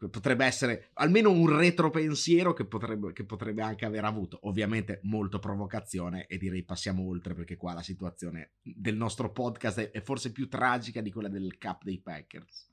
[0.10, 4.40] potrebbe essere almeno un retropensiero che potrebbe, che potrebbe anche aver avuto.
[4.44, 9.92] Ovviamente molto provocazione e direi passiamo oltre perché qua la situazione del nostro podcast è,
[9.92, 12.70] è forse più tragica di quella del cap dei Packers.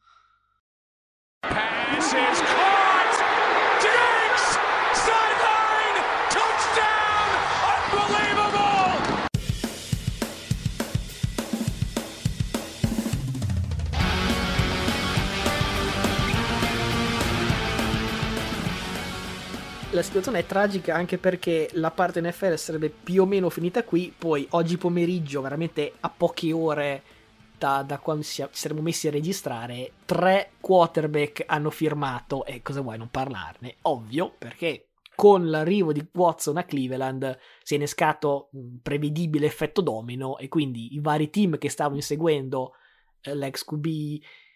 [1.40, 2.70] Pass
[19.92, 24.14] La situazione è tragica anche perché la parte NFL sarebbe più o meno finita qui,
[24.16, 27.03] poi oggi pomeriggio, veramente a poche ore
[27.59, 32.98] da, da quando ci saremmo messi a registrare, tre quarterback hanno firmato e cosa vuoi
[32.98, 33.79] non parlarne?
[33.83, 40.38] Ovvio, perché con l'arrivo di Watson a Cleveland si è innescato un prevedibile effetto domino
[40.38, 42.74] e quindi i vari team che stavano inseguendo
[43.22, 43.85] eh, l'ex QB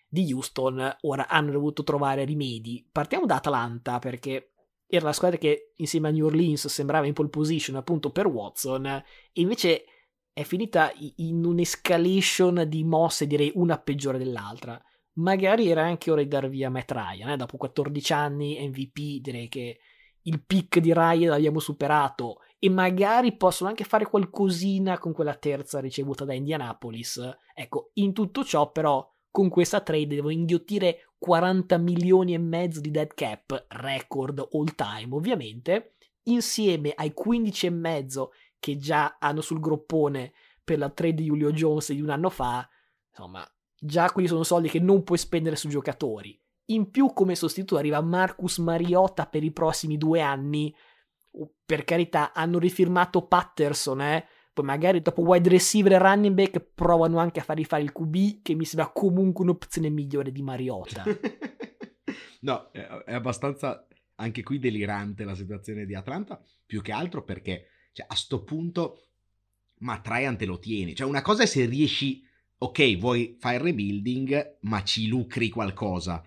[0.08, 2.88] di Houston ora hanno dovuto trovare rimedi.
[2.90, 4.53] Partiamo da Atlanta perché
[4.96, 8.86] era la squadra che insieme a New Orleans sembrava in pole position appunto per Watson
[8.86, 9.02] e
[9.40, 9.84] invece
[10.32, 14.80] è finita in un'escalation di mosse direi una peggiore dell'altra
[15.14, 17.36] magari era anche ora di dar via Matt Ryan eh?
[17.36, 19.78] dopo 14 anni MVP direi che
[20.22, 25.80] il pick di Ryan l'abbiamo superato e magari possono anche fare qualcosina con quella terza
[25.80, 27.20] ricevuta da Indianapolis
[27.54, 32.90] ecco in tutto ciò però con questa trade devo inghiottire 40 milioni e mezzo di
[32.90, 39.58] dead cap, record all time ovviamente, insieme ai 15 e mezzo che già hanno sul
[39.58, 42.68] groppone per la trade di Julio Jones di un anno fa,
[43.08, 43.42] insomma,
[43.74, 46.38] già quelli sono soldi che non puoi spendere su giocatori.
[46.66, 50.76] In più come sostituto arriva Marcus Mariota per i prossimi due anni,
[51.64, 57.18] per carità hanno rifirmato Patterson, eh, poi magari dopo wide receiver e running back provano
[57.18, 61.02] anche a fargli fare il QB, che mi sembra comunque un'opzione migliore di Mariota.
[62.40, 63.86] no, è abbastanza
[64.16, 69.00] anche qui delirante la situazione di Atlanta, più che altro perché cioè, a sto punto
[69.78, 70.94] ma Traian te lo tieni.
[70.94, 72.24] Cioè una cosa è se riesci,
[72.58, 76.24] ok, vuoi fare il rebuilding, ma ci lucri qualcosa.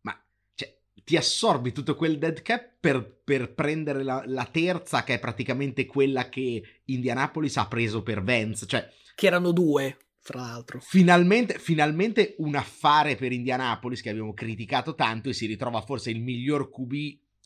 [0.00, 0.18] Ma
[0.54, 5.18] cioè, ti assorbi tutto quel dead cap per, per prendere la, la, terza, che è
[5.18, 8.66] praticamente quella che Indianapolis ha preso per Vance.
[8.66, 10.80] Cioè, che erano due, fra l'altro.
[10.80, 16.22] Finalmente, finalmente un affare per Indianapolis che abbiamo criticato tanto e si ritrova forse il
[16.22, 16.92] miglior QB,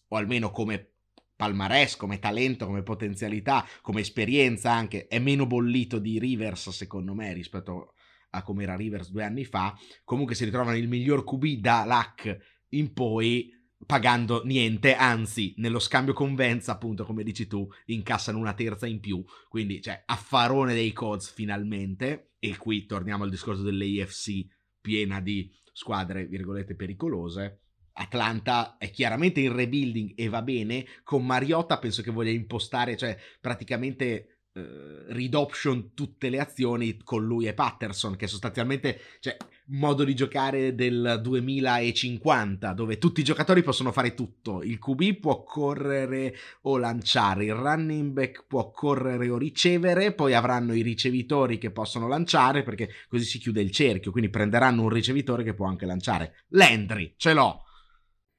[0.09, 0.91] o almeno come
[1.37, 7.33] palmarès, come talento, come potenzialità, come esperienza anche, è meno bollito di Rivers secondo me
[7.33, 7.95] rispetto
[8.31, 12.37] a come era Rivers due anni fa, comunque si ritrovano il miglior QB da Luck
[12.71, 13.51] in poi
[13.87, 19.25] pagando niente, anzi nello scambio convenza appunto come dici tu incassano una terza in più,
[19.49, 22.33] quindi cioè affarone dei Codes finalmente.
[22.39, 24.47] E qui torniamo al discorso dell'AFC
[24.81, 27.61] piena di squadre virgolette pericolose.
[27.95, 30.85] Atlanta è chiaramente in rebuilding e va bene.
[31.03, 36.99] Con Mariota penso che voglia impostare, cioè praticamente eh, read tutte le azioni.
[37.03, 43.25] Con lui e Patterson, che sostanzialmente cioè modo di giocare del 2050, dove tutti i
[43.25, 44.63] giocatori possono fare tutto.
[44.63, 50.75] Il QB può correre o lanciare, il running back può correre o ricevere, poi avranno
[50.75, 54.11] i ricevitori che possono lanciare, perché così si chiude il cerchio.
[54.11, 56.45] Quindi prenderanno un ricevitore che può anche lanciare.
[56.49, 57.63] Landry, ce l'ho.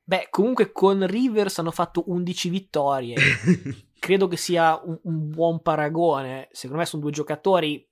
[0.04, 3.16] Beh, comunque con Rivers hanno fatto 11 vittorie.
[3.98, 6.48] Credo che sia un, un, buon paragone.
[6.52, 7.84] Secondo me sono due giocatori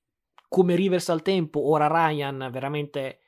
[0.48, 3.23] come Rivers al tempo, ora Ryan veramente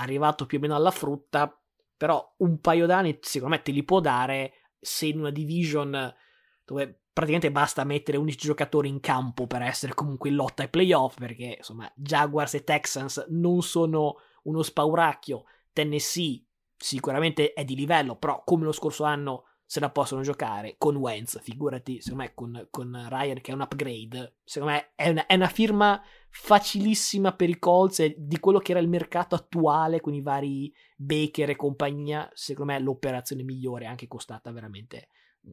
[0.00, 1.56] arrivato più o meno alla frutta,
[1.96, 6.14] però un paio d'anni secondo me te li può dare se in una division
[6.64, 11.18] dove praticamente basta mettere 11 giocatori in campo per essere comunque in lotta ai playoff,
[11.18, 16.44] perché insomma Jaguars e Texans non sono uno spauracchio, Tennessee
[16.76, 21.40] sicuramente è di livello, però come lo scorso anno se la possono giocare con Wentz,
[21.40, 25.34] figurati, secondo me con, con Ryan che è un upgrade, secondo me è una, è
[25.34, 30.12] una, firma facilissima per i Colts e di quello che era il mercato attuale con
[30.12, 35.06] i vari Baker e compagnia, secondo me l'operazione migliore, anche costata veramente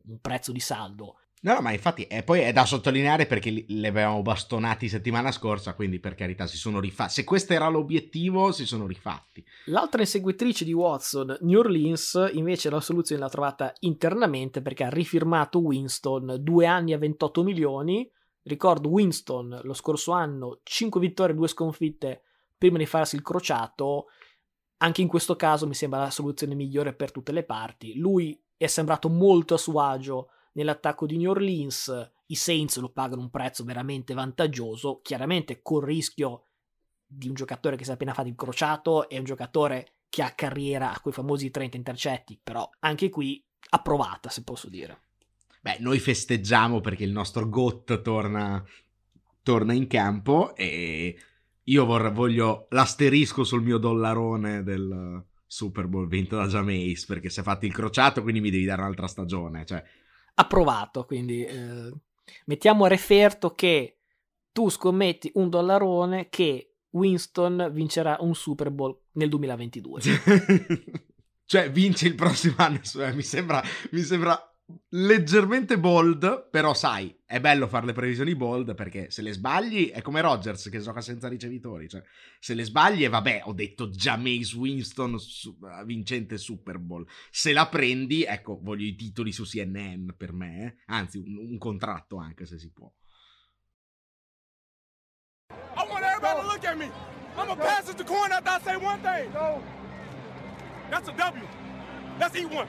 [0.07, 1.19] un prezzo di saldo.
[1.41, 5.31] No, no, ma infatti è, poi è da sottolineare perché li, li avevamo bastonati settimana
[5.31, 7.13] scorsa, quindi per carità si sono rifatti.
[7.13, 9.45] Se questo era l'obiettivo, si sono rifatti.
[9.65, 15.59] L'altra inseguitrice di Watson, New Orleans, invece la soluzione l'ha trovata internamente perché ha rifirmato
[15.59, 18.09] Winston due anni a 28 milioni.
[18.41, 22.21] Ricordo Winston lo scorso anno 5 vittorie e 2 sconfitte
[22.57, 24.05] prima di farsi il crociato,
[24.77, 27.95] anche in questo caso mi sembra la soluzione migliore per tutte le parti.
[27.95, 33.21] Lui è sembrato molto a suo agio nell'attacco di New Orleans, i Saints lo pagano
[33.21, 36.43] un prezzo veramente vantaggioso, chiaramente col rischio
[37.05, 40.31] di un giocatore che si è appena fatto il crociato e un giocatore che ha
[40.31, 45.01] carriera a quei famosi 30 intercetti, però anche qui approvata, se posso dire.
[45.61, 48.63] Beh, noi festeggiamo perché il nostro GOT torna,
[49.43, 51.15] torna in campo e
[51.63, 57.41] io vor- voglio l'asterisco sul mio dollarone del Super Bowl vinto da Jameis perché si
[57.41, 59.63] è fatto il crociato, quindi mi devi dare un'altra stagione.
[59.63, 59.83] Cioè...
[60.39, 61.91] Approvato, quindi eh,
[62.45, 63.97] mettiamo a referto che
[64.51, 70.01] tu scommetti un dollarone che Winston vincerà un Super Bowl nel 2022.
[71.45, 72.79] cioè, vince il prossimo anno.
[73.13, 74.56] Mi sembra, mi sembra
[74.89, 80.01] leggermente bold, però sai, è bello fare le previsioni bold perché se le sbagli è
[80.01, 82.03] come Rodgers che gioca senza ricevitori, cioè
[82.39, 87.05] se le sbagli e vabbè, ho detto Jameis Winston su, vincente Super Bowl.
[87.31, 90.75] Se la prendi, ecco, voglio i titoli su CNN per me, eh?
[90.87, 92.91] anzi un, un contratto anche se si può.
[95.49, 96.91] I want everybody to look at me.
[97.37, 99.31] I'm gonna pass it to coin after I say one thing.
[100.89, 101.47] That's a W.
[102.19, 102.67] Let's eat one.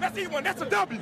[0.00, 0.42] Let's eat one.
[0.42, 1.00] That's a W.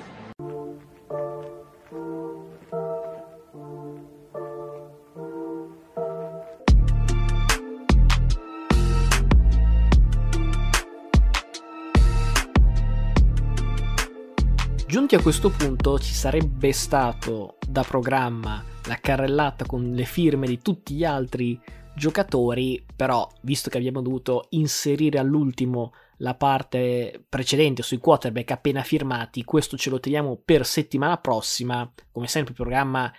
[14.89, 20.61] Giunti a questo punto ci sarebbe stato da programma la carrellata con le firme di
[20.63, 21.61] tutti gli altri
[21.95, 29.45] giocatori, però visto che abbiamo dovuto inserire all'ultimo la parte precedente sui quarterback appena firmati,
[29.45, 33.13] questo ce lo teniamo per settimana prossima, come sempre il programma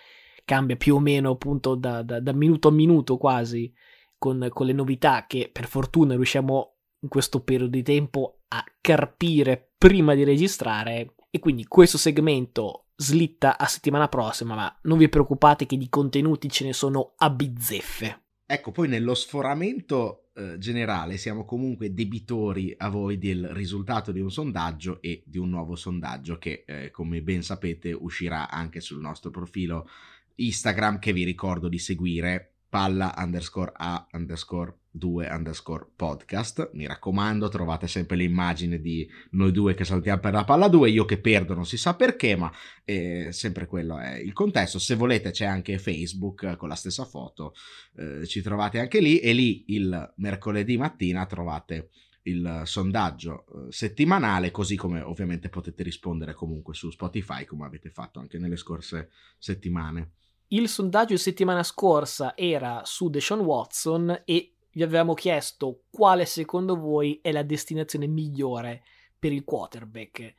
[0.45, 3.71] cambia più o meno appunto da, da, da minuto a minuto quasi
[4.17, 9.73] con, con le novità che per fortuna riusciamo in questo periodo di tempo a carpire
[9.77, 15.65] prima di registrare e quindi questo segmento slitta a settimana prossima, ma non vi preoccupate
[15.65, 18.26] che di contenuti ce ne sono a bizzeffe.
[18.49, 24.31] Ecco, poi nello sforamento eh, generale siamo comunque debitori a voi del risultato di un
[24.31, 29.31] sondaggio e di un nuovo sondaggio che, eh, come ben sapete, uscirà anche sul nostro
[29.31, 29.89] profilo
[30.35, 36.71] Instagram che vi ricordo di seguire palla underscore a underscore 2 underscore podcast.
[36.73, 41.05] Mi raccomando, trovate sempre l'immagine di noi due che saltiamo per la palla 2, io
[41.05, 42.51] che perdo non si sa perché, ma
[42.83, 44.79] eh, sempre quello è il contesto.
[44.79, 47.53] Se volete c'è anche Facebook con la stessa foto,
[47.95, 51.89] eh, ci trovate anche lì e lì il mercoledì mattina trovate
[52.27, 58.19] il sondaggio eh, settimanale, così come ovviamente potete rispondere comunque su Spotify, come avete fatto
[58.19, 60.11] anche nelle scorse settimane.
[60.49, 67.19] Il sondaggio settimana scorsa era su Deshaun Watson e vi avevamo chiesto quale secondo voi
[67.23, 68.83] è la destinazione migliore
[69.17, 70.35] per il quarterback.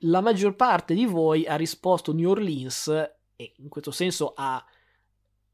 [0.00, 2.88] La maggior parte di voi ha risposto New Orleans
[3.34, 4.62] e in questo senso ha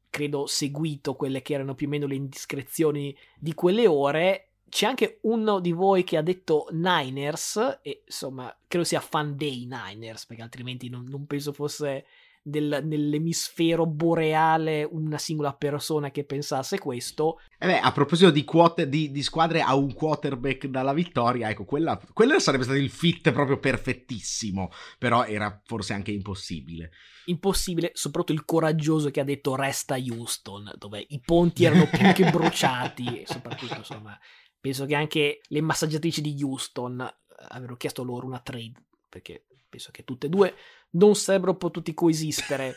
[0.09, 4.49] credo seguito quelle che erano più o meno le indiscrezioni di quelle ore.
[4.67, 9.65] C'è anche uno di voi che ha detto Niners e insomma credo sia fan dei
[9.65, 12.05] Niners perché altrimenti non, non penso fosse
[12.45, 17.39] del, nell'emisfero boreale una singola persona che pensasse questo.
[17.57, 21.63] E beh, a proposito di, quote, di, di, squadre a un quarterback dalla vittoria, ecco,
[21.63, 24.69] quella, quella sarebbe stato il fit proprio perfettissimo,
[24.99, 26.91] però era forse anche impossibile.
[27.25, 32.29] Impossibile, soprattutto il coraggioso che ha detto resta Houston, dove i ponti erano più che
[32.29, 34.19] bruciati, e soprattutto insomma,
[34.59, 38.73] penso che anche le massaggiatrici di Houston eh, avevano chiesto loro una trade,
[39.07, 40.53] perché penso che tutte e due
[40.93, 42.75] non sarebbero potuti coesistere.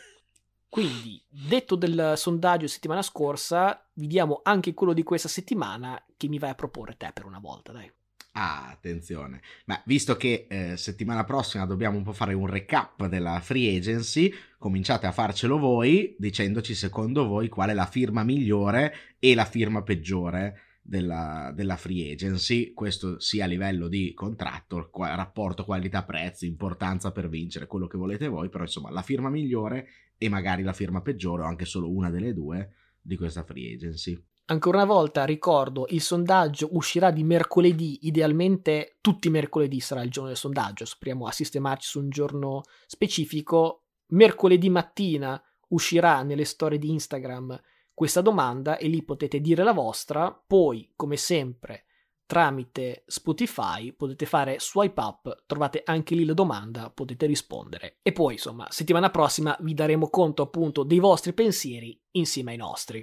[0.69, 6.39] Quindi, detto del sondaggio settimana scorsa, vi diamo anche quello di questa settimana che mi
[6.39, 7.91] vai a proporre te per una volta, dai.
[8.33, 9.41] Ah, attenzione.
[9.65, 14.31] Ma visto che eh, settimana prossima dobbiamo un po' fare un recap della free agency,
[14.59, 19.81] cominciate a farcelo voi dicendoci secondo voi qual è la firma migliore e la firma
[19.81, 27.11] peggiore della, della, free agency, questo sia a livello di contratto, qua, rapporto qualità-prezzo, importanza
[27.11, 31.01] per vincere, quello che volete voi, però insomma la firma migliore e magari la firma
[31.01, 32.71] peggiore o anche solo una delle due
[33.01, 34.17] di questa free agency.
[34.45, 40.09] Ancora una volta ricordo, il sondaggio uscirà di mercoledì, idealmente tutti i mercoledì sarà il
[40.09, 43.83] giorno del sondaggio, speriamo a sistemarci su un giorno specifico.
[44.11, 47.59] Mercoledì mattina uscirà nelle storie di Instagram
[47.97, 51.85] questa domanda e lì potete dire la vostra, poi come sempre
[52.27, 57.97] tramite Spotify potete fare swipe up, trovate anche lì la domanda, potete rispondere.
[58.03, 62.99] E poi, insomma, settimana prossima vi daremo conto appunto dei vostri pensieri insieme ai nostri.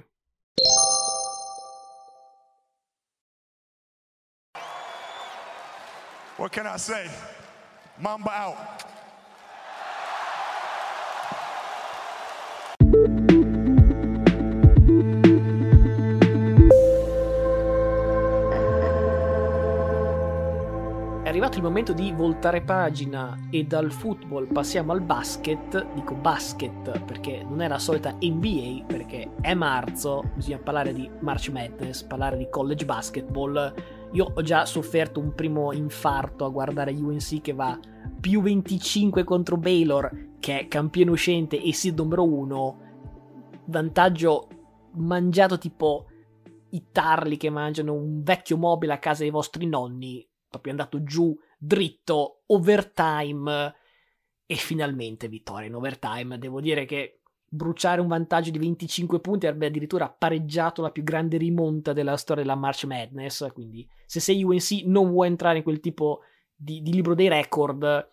[6.36, 7.10] What can I say?
[7.96, 8.93] Mamba out.
[21.44, 25.92] Arrivato il momento di voltare pagina e dal football passiamo al basket.
[25.92, 31.50] Dico basket perché non è la solita NBA, perché è marzo, bisogna parlare di March
[31.50, 33.74] Madness, parlare di college basketball.
[34.12, 37.78] Io ho già sofferto un primo infarto a guardare UNC che va
[38.20, 42.78] più 25 contro Baylor, che è campione uscente e seed numero 1.
[43.66, 44.48] Vantaggio
[44.92, 46.06] mangiato tipo
[46.70, 51.36] i tarli che mangiano un vecchio mobile a casa dei vostri nonni proprio andato giù
[51.58, 53.74] dritto, overtime
[54.46, 56.38] e finalmente vittoria in overtime.
[56.38, 61.36] Devo dire che bruciare un vantaggio di 25 punti avrebbe addirittura pareggiato la più grande
[61.36, 65.80] rimonta della storia della March Madness, quindi se sei UNC non vuoi entrare in quel
[65.80, 66.20] tipo
[66.54, 68.08] di, di libro dei record,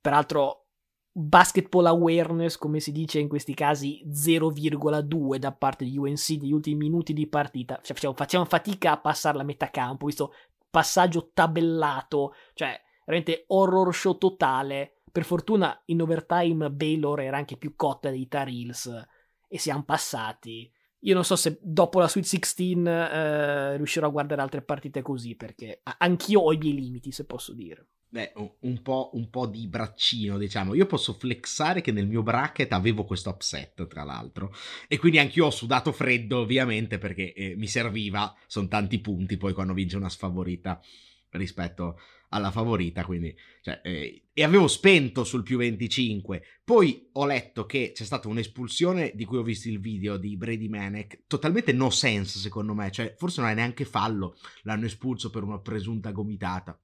[0.00, 0.68] peraltro
[1.10, 6.76] basketball awareness, come si dice in questi casi, 0,2 da parte di UNC negli ultimi
[6.76, 7.80] minuti di partita.
[7.82, 10.32] Cioè, facciamo, facciamo, fatica a passare la metà campo, visto
[10.70, 15.02] passaggio tabellato, cioè veramente horror show totale.
[15.10, 19.06] Per fortuna in overtime Baylor era anche più cotta dei Tar Heels
[19.48, 20.70] e siamo passati.
[21.02, 25.36] Io non so se dopo la Sweet 16 eh, riuscirò a guardare altre partite così,
[25.36, 27.86] perché anch'io ho i miei limiti, se posso dire.
[28.10, 30.74] Beh, un po', un po', di braccino, diciamo.
[30.74, 34.54] Io posso flexare che nel mio bracket avevo questo upset, tra l'altro.
[34.88, 38.34] E quindi anch'io ho sudato freddo, ovviamente, perché eh, mi serviva.
[38.46, 40.80] Sono tanti punti poi quando vince una sfavorita
[41.32, 42.00] rispetto
[42.30, 43.04] alla favorita.
[43.04, 46.42] Quindi, cioè, eh, e avevo spento sul più 25.
[46.64, 50.68] Poi ho letto che c'è stata un'espulsione di cui ho visto il video di Brady
[50.68, 51.24] Manek.
[51.26, 52.90] Totalmente no sense, secondo me.
[52.90, 54.38] Cioè, forse non è neanche fallo.
[54.62, 56.80] L'hanno espulso per una presunta gomitata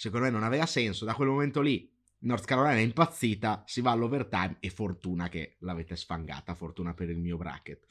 [0.00, 1.04] secondo me non aveva senso.
[1.04, 1.86] Da quel momento lì
[2.20, 7.18] North Carolina è impazzita, si va all'overtime e fortuna che l'avete sfangata, fortuna per il
[7.18, 7.84] mio bracket.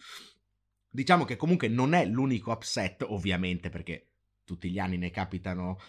[0.90, 5.80] Diciamo che comunque non è l'unico upset, ovviamente, perché tutti gli anni ne capitano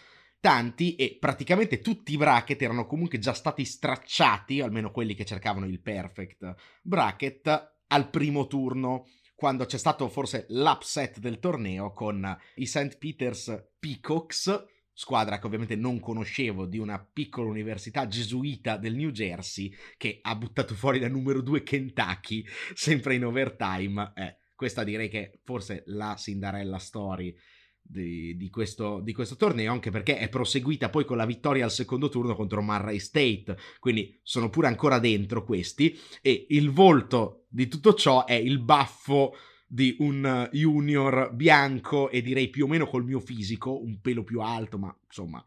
[0.40, 5.64] tanti e praticamente tutti i bracket erano comunque già stati stracciati, almeno quelli che cercavano
[5.64, 12.66] il perfect bracket, al primo turno quando c'è stato forse l'upset del torneo con i
[12.66, 12.98] St.
[12.98, 14.66] Peter's Peacocks
[15.00, 20.36] squadra che ovviamente non conoscevo, di una piccola università gesuita del New Jersey, che ha
[20.36, 22.44] buttato fuori da numero due Kentucky,
[22.74, 24.12] sempre in overtime.
[24.14, 27.34] Eh, questa direi che forse la Cinderella story
[27.80, 31.70] di, di, questo, di, questo, torneo, anche perché è proseguita poi con la vittoria al
[31.70, 37.68] secondo turno contro Murray State, quindi sono pure ancora dentro questi, e il volto di
[37.68, 39.32] tutto ciò è il baffo
[39.72, 44.40] di un junior bianco e direi più o meno col mio fisico, un pelo più
[44.40, 45.44] alto, ma insomma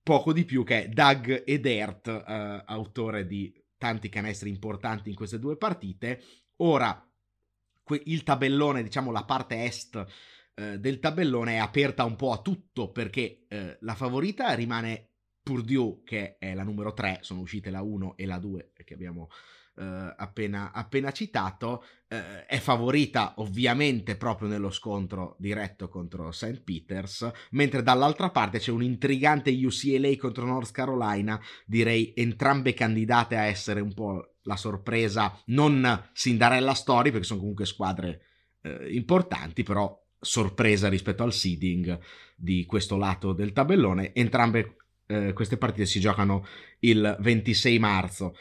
[0.00, 5.40] poco di più che è Doug Edert, eh, autore di tanti canestri importanti in queste
[5.40, 6.22] due partite.
[6.58, 7.04] Ora
[8.04, 10.06] il tabellone, diciamo la parte est
[10.54, 15.08] eh, del tabellone è aperta un po' a tutto perché eh, la favorita rimane
[15.42, 19.28] Purdue che è la numero 3, sono uscite la 1 e la 2 che abbiamo
[19.78, 26.62] eh, appena, appena, citato, eh, è favorita ovviamente proprio nello scontro diretto contro St.
[26.62, 33.44] Peters, mentre dall'altra parte c'è un intrigante UCLA contro North Carolina, direi entrambe candidate a
[33.44, 38.22] essere un po' la sorpresa, non Cinderella Story, perché sono comunque squadre
[38.62, 41.96] eh, importanti, però sorpresa rispetto al seeding
[42.34, 44.12] di questo lato del tabellone.
[44.14, 44.76] Entrambe
[45.06, 46.46] eh, queste partite si giocano
[46.80, 48.36] il 26 marzo.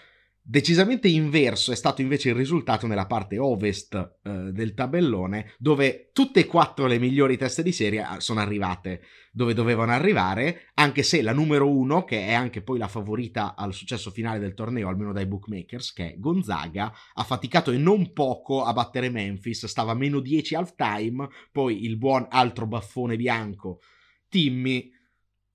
[0.49, 6.39] Decisamente inverso è stato invece il risultato nella parte ovest eh, del tabellone, dove tutte
[6.39, 9.01] e quattro le migliori teste di serie ah, sono arrivate
[9.33, 13.73] dove dovevano arrivare, anche se la numero uno, che è anche poi la favorita al
[13.73, 18.63] successo finale del torneo, almeno dai bookmakers, che è Gonzaga, ha faticato e non poco
[18.63, 23.81] a battere Memphis, stava a meno 10 halftime, poi il buon altro baffone bianco,
[24.29, 24.89] Timmy,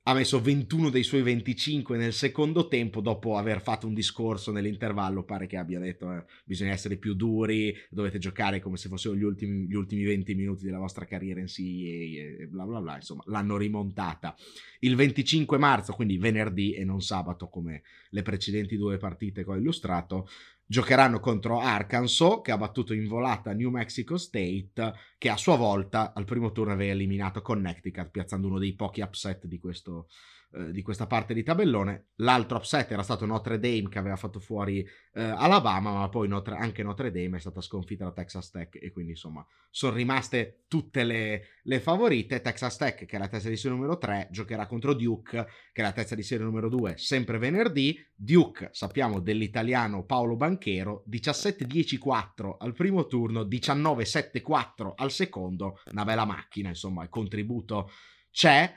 [0.04, 5.22] ha messo 21 dei suoi 25 nel secondo tempo dopo aver fatto un discorso nell'intervallo
[5.22, 9.22] pare che abbia detto eh, bisogna essere più duri dovete giocare come se fossero gli
[9.22, 13.22] ultimi, gli ultimi 20 minuti della vostra carriera in CEA e bla bla bla insomma
[13.26, 14.34] l'hanno rimontata.
[14.80, 19.56] Il 25 marzo quindi venerdì e non sabato come le precedenti due partite che ho
[19.56, 20.26] illustrato
[20.72, 26.14] giocheranno contro Arkansas che ha battuto in volata New Mexico State che a sua volta
[26.14, 30.08] al primo turno aveva eliminato Connecticut piazzando uno dei pochi upset di questo,
[30.54, 32.08] eh, di questa parte di tabellone.
[32.16, 36.56] L'altro upset era stato Notre Dame che aveva fatto fuori eh, Alabama, ma poi Notre,
[36.56, 41.04] anche Notre Dame è stata sconfitta da Texas Tech e quindi insomma sono rimaste tutte
[41.04, 42.40] le, le favorite.
[42.40, 45.84] Texas Tech che è la testa di serie numero 3 giocherà contro Duke che è
[45.84, 47.98] la testa di serie numero 2 sempre venerdì.
[48.14, 56.68] Duke sappiamo dell'italiano Paolo Banchero 17-10-4 al primo turno, 19-7-4 al secondo, una bella macchina
[56.68, 57.90] insomma il contributo
[58.30, 58.72] c'è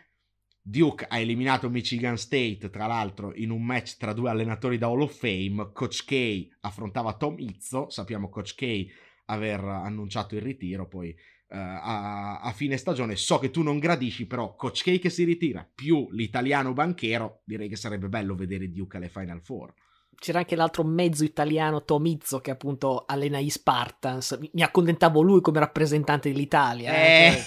[0.68, 5.02] Duke ha eliminato Michigan State, tra l'altro, in un match tra due allenatori da Hall
[5.02, 5.70] of Fame.
[5.72, 7.88] Coach K affrontava Tom Izzo.
[7.92, 8.88] Sappiamo Coach K
[9.26, 13.16] aver annunciato il ritiro poi uh, a, a, fine stagione.
[13.16, 17.70] So che tu non gradisci, però Coach K che si ritira più l'italiano banchero, direi
[17.70, 19.72] che sarebbe bello vedere Duke alle Final Four.
[20.18, 24.38] C'era anche l'altro mezzo italiano Tomizzo che appunto allena gli Spartans.
[24.54, 26.94] Mi accontentavo lui come rappresentante dell'Italia.
[26.94, 27.44] Eh.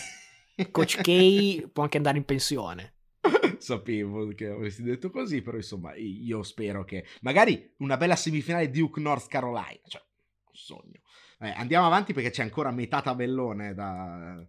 [0.54, 2.94] Cioè, Coach K può anche andare in pensione.
[3.58, 9.00] Sapevo che avresti detto così, però insomma io spero che magari una bella semifinale Duke
[9.00, 11.00] North Carolina, cioè un sogno.
[11.40, 14.44] Eh, andiamo avanti perché c'è ancora metà tabellone da,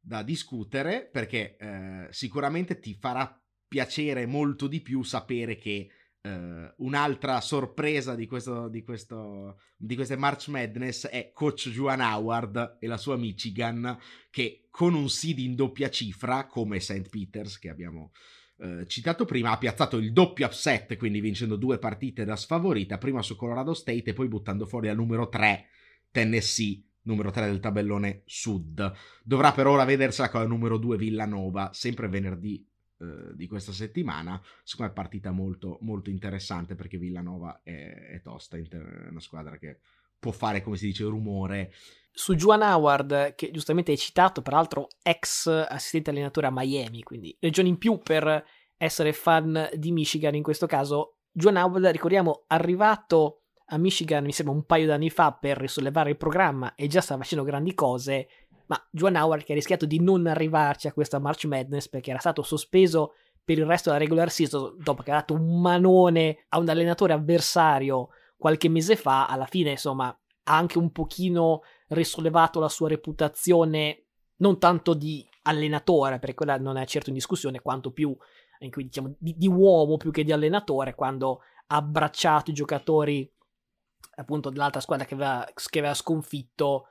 [0.00, 5.88] da discutere, perché eh, sicuramente ti farà piacere molto di più sapere che
[6.22, 12.76] Uh, un'altra sorpresa di, questo, di, questo, di queste March Madness è coach Juan Howard
[12.78, 13.98] e la sua Michigan
[14.28, 17.08] che con un seed in doppia cifra come St.
[17.08, 18.12] Peters che abbiamo
[18.56, 23.22] uh, citato prima ha piazzato il doppio upset quindi vincendo due partite da sfavorita prima
[23.22, 25.68] su Colorado State e poi buttando fuori al numero 3
[26.10, 28.92] Tennessee numero 3 del tabellone sud
[29.24, 32.69] dovrà per ora vedersela con la numero 2 Villanova sempre venerdì
[33.00, 34.40] eh, di questa settimana.
[34.62, 37.72] Secondo me è partita molto, molto interessante perché Villanova è,
[38.12, 38.62] è tosta, è
[39.08, 39.78] una squadra che
[40.18, 41.72] può fare, come si dice, rumore.
[42.12, 47.68] Su Juan Howard, che giustamente hai citato, peraltro ex assistente allenatore a Miami, quindi regione
[47.68, 48.44] in più per
[48.76, 51.16] essere fan di Michigan in questo caso.
[51.32, 56.16] Juan Howard, ricordiamo, arrivato a Michigan, mi sembra un paio d'anni fa per risollevare il
[56.16, 58.28] programma e già stava facendo grandi cose
[58.70, 62.20] ma Juan Howard che ha rischiato di non arrivarci a questa March Madness perché era
[62.20, 66.58] stato sospeso per il resto della regular season dopo che ha dato un manone a
[66.58, 72.68] un allenatore avversario qualche mese fa, alla fine insomma ha anche un pochino risollevato la
[72.68, 74.04] sua reputazione
[74.36, 78.16] non tanto di allenatore, perché quella non è certo in discussione, quanto più
[78.70, 83.30] cui, diciamo, di, di uomo più che di allenatore, quando ha abbracciato i giocatori
[84.16, 86.86] appunto dell'altra squadra che aveva, che aveva sconfitto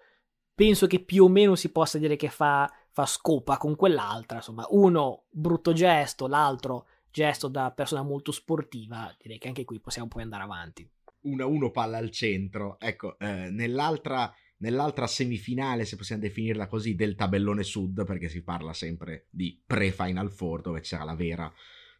[0.59, 4.39] penso che più o meno si possa dire che fa, fa scopa con quell'altra.
[4.39, 9.15] Insomma, uno brutto gesto, l'altro gesto da persona molto sportiva.
[9.21, 10.85] Direi che anche qui possiamo poi andare avanti.
[11.23, 12.77] 1-1 palla al centro.
[12.77, 18.73] Ecco, eh, nell'altra, nell'altra semifinale, se possiamo definirla così, del tabellone sud, perché si parla
[18.73, 21.49] sempre di pre-Final Four, dove c'era la vera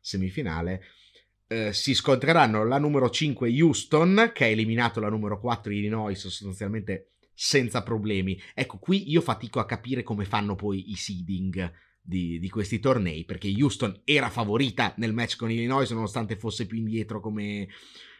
[0.01, 0.83] semifinale.
[1.47, 7.11] Eh, si scontreranno la numero 5 Houston, che ha eliminato la numero 4 Illinois sostanzialmente
[7.41, 8.37] senza problemi.
[8.53, 11.71] Ecco, qui io fatico a capire come fanno poi i seeding
[12.01, 16.77] di, di, questi tornei, perché Houston era favorita nel match con Illinois, nonostante fosse più
[16.77, 17.69] indietro come,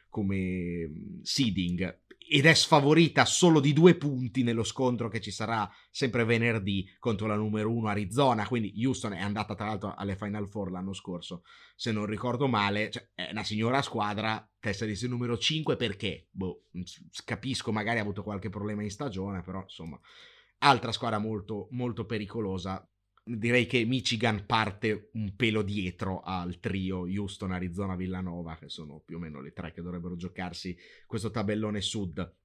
[0.09, 6.25] come seeding ed è sfavorita solo di due punti nello scontro che ci sarà sempre
[6.25, 8.47] venerdì contro la numero uno Arizona.
[8.47, 11.41] Quindi Houston è andata tra l'altro alle Final Four l'anno scorso,
[11.75, 12.91] se non ricordo male.
[12.91, 16.27] Cioè, è una signora squadra, testa di numero 5 perché?
[16.29, 16.65] Boh,
[17.25, 19.99] capisco, magari ha avuto qualche problema in stagione, però insomma,
[20.59, 22.87] altra squadra molto, molto pericolosa
[23.37, 29.17] direi che Michigan parte un pelo dietro al trio Houston, Arizona, Villanova, che sono più
[29.17, 30.75] o meno le tre che dovrebbero giocarsi
[31.05, 32.35] questo tabellone sud.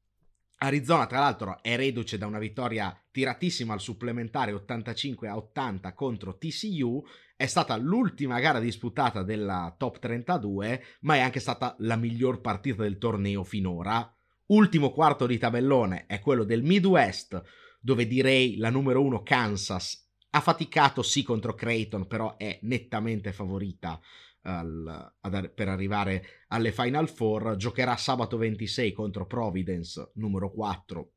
[0.59, 6.37] Arizona, tra l'altro, è reduce da una vittoria tiratissima al supplementare 85 a 80 contro
[6.37, 7.05] TCU.
[7.37, 12.83] È stata l'ultima gara disputata della top 32, ma è anche stata la miglior partita
[12.83, 14.09] del torneo finora.
[14.47, 17.43] Ultimo quarto di tabellone è quello del Midwest,
[17.81, 20.04] dove direi la numero uno Kansas
[20.35, 24.01] ha faticato sì contro Creighton, però è nettamente favorita
[24.43, 27.55] al, ad, per arrivare alle Final Four.
[27.55, 31.13] Giocherà sabato 26 contro Providence, numero 4.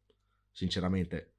[0.51, 1.33] Sinceramente,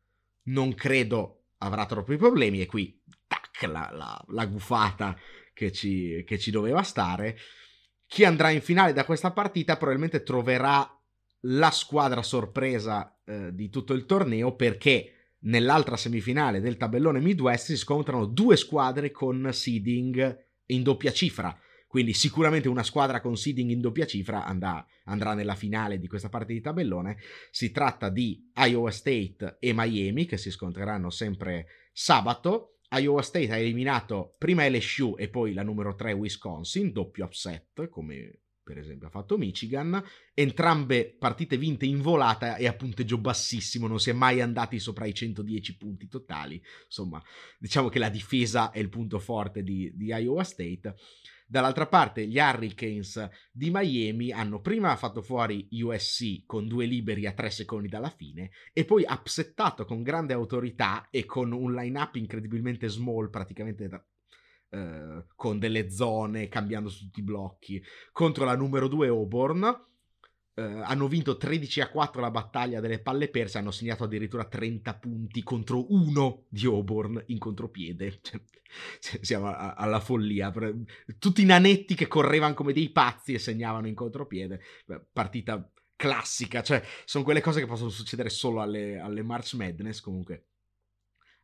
[0.45, 2.61] non credo avrà troppi problemi.
[2.61, 5.17] E qui, tac, la, la, la gufata
[5.55, 7.37] che ci, che ci doveva stare.
[8.07, 10.85] Chi andrà in finale da questa partita probabilmente troverà
[11.43, 17.77] la squadra sorpresa eh, di tutto il torneo perché nell'altra semifinale del tabellone Midwest si
[17.77, 21.57] scontrano due squadre con seeding in doppia cifra.
[21.87, 26.29] Quindi sicuramente una squadra con seeding in doppia cifra andrà, andrà nella finale di questa
[26.29, 27.17] parte di tabellone.
[27.51, 32.81] Si tratta di Iowa State e Miami che si scontreranno sempre sabato.
[32.91, 38.41] Iowa State ha eliminato prima LSU e poi la numero 3 Wisconsin, doppio upset, come
[38.69, 40.05] per esempio ha fatto Michigan,
[40.35, 45.07] entrambe partite vinte in volata e a punteggio bassissimo, non si è mai andati sopra
[45.07, 47.23] i 110 punti totali, insomma
[47.59, 50.97] diciamo che la difesa è il punto forte di, di Iowa State.
[51.47, 57.33] Dall'altra parte gli Hurricanes di Miami hanno prima fatto fuori USC con due liberi a
[57.33, 62.87] tre secondi dalla fine e poi upsettato con grande autorità e con un line-up incredibilmente
[62.89, 63.89] small, praticamente
[64.71, 69.87] eh, con delle zone, cambiando su tutti i blocchi, contro la numero 2 Auburn.
[70.55, 74.95] Eh, hanno vinto 13 a 4 la battaglia delle palle perse, hanno segnato addirittura 30
[74.99, 78.21] punti contro uno di Auburn in contropiede.
[79.01, 80.53] Cioè, siamo a- alla follia.
[81.19, 84.61] Tutti i nanetti che correvano come dei pazzi e segnavano in contropiede.
[85.11, 90.45] Partita classica, cioè sono quelle cose che possono succedere solo alle, alle March Madness comunque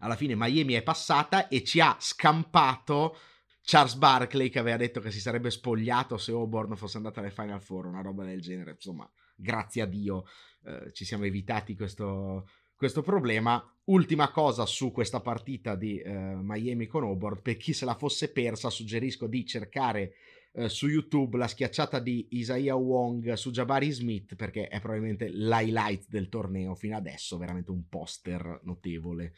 [0.04, 3.16] alla fine Miami è passata e ci ha scampato
[3.62, 7.62] Charles Barkley che aveva detto che si sarebbe spogliato se Auburn fosse andata alle Final
[7.62, 8.72] Four, una roba del genere.
[8.72, 10.24] Insomma, grazie a Dio
[10.64, 13.66] eh, ci siamo evitati questo, questo, problema.
[13.84, 18.30] Ultima cosa su questa partita di eh, Miami con Auburn, per chi se la fosse
[18.30, 20.16] persa suggerisco di cercare
[20.52, 26.08] eh, su YouTube la schiacciata di Isaiah Wong su Jabari Smith perché è probabilmente l'highlight
[26.08, 29.32] del torneo fino adesso, veramente un poster notevole.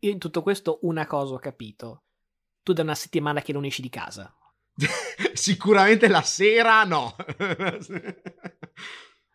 [0.00, 2.02] Io in tutto questo una cosa ho capito.
[2.62, 4.34] Tu da una settimana che non esci di casa.
[5.32, 7.14] Sicuramente la sera no.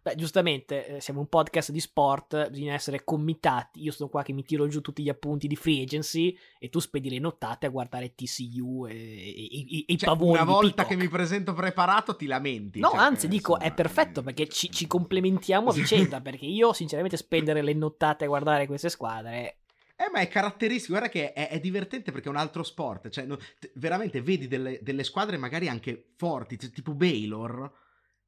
[0.04, 3.84] Beh, giustamente, eh, siamo un podcast di sport, bisogna essere commitati.
[3.84, 6.80] Io sono qua che mi tiro giù tutti gli appunti di free agency e tu
[6.80, 11.08] spedi le nottate a guardare TCU e, e, e, cioè, i Una volta che mi
[11.08, 12.80] presento preparato ti lamenti.
[12.80, 16.74] No, cioè, anzi, dico, insomma, è perfetto perché ci, ci complementiamo a vicenda, perché io
[16.74, 19.58] sinceramente spendere le nottate a guardare queste squadre
[20.06, 23.26] eh, ma è caratteristico, guarda che è, è divertente perché è un altro sport, cioè
[23.26, 27.72] no, t- veramente vedi delle, delle, squadre magari anche forti, cioè, tipo Baylor,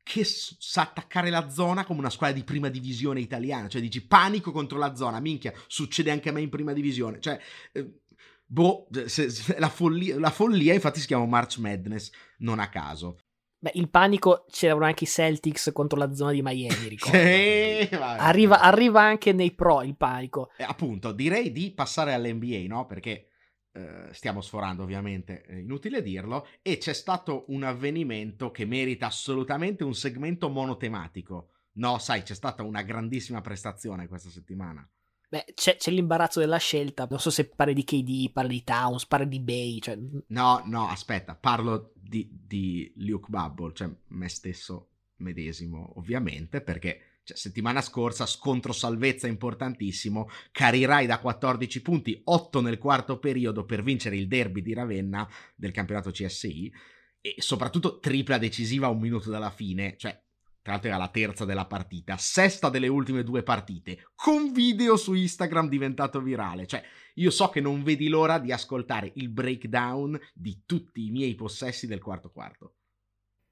[0.04, 4.06] che s- sa attaccare la zona come una squadra di prima divisione italiana, cioè dici
[4.06, 7.40] panico contro la zona, minchia, succede anche a me in prima divisione, cioè...
[7.72, 8.00] Eh,
[8.46, 13.18] boh, se, se, la, follia, la follia infatti si chiama March Madness, non a caso.
[13.64, 17.18] Beh, il panico c'erano anche i Celtics contro la zona di Miami, ricordo.
[17.98, 20.50] arriva, arriva, anche nei pro il panico.
[20.58, 22.86] Eh, appunto, direi di passare all'NBA, no?
[22.86, 23.30] Perché
[23.72, 29.96] eh, stiamo sforando ovviamente, inutile dirlo, e c'è stato un avvenimento che merita assolutamente un
[29.96, 31.52] segmento monotematico.
[31.76, 34.86] No, sai, c'è stata una grandissima prestazione questa settimana.
[35.30, 37.08] Beh, c'è, c'è, l'imbarazzo della scelta.
[37.10, 39.80] Non so se parli di KD, parli di Towns, parli di Bay.
[39.80, 39.98] Cioè...
[40.28, 47.38] No, no, aspetta, parlo di, di Luke Bubble, cioè me stesso medesimo, ovviamente, perché cioè,
[47.38, 54.18] settimana scorsa scontro salvezza importantissimo, carirai da 14 punti, 8 nel quarto periodo per vincere
[54.18, 56.72] il derby di Ravenna del campionato CSI
[57.22, 60.22] e soprattutto tripla decisiva un minuto dalla fine, cioè
[60.64, 65.14] tra l'altro era la terza della partita, sesta delle ultime due partite, con video su
[65.14, 66.66] Instagram diventato virale.
[66.66, 66.82] Cioè,
[67.16, 71.86] io so che non vedi l'ora di ascoltare il breakdown di tutti i miei possessi
[71.86, 72.76] del quarto quarto.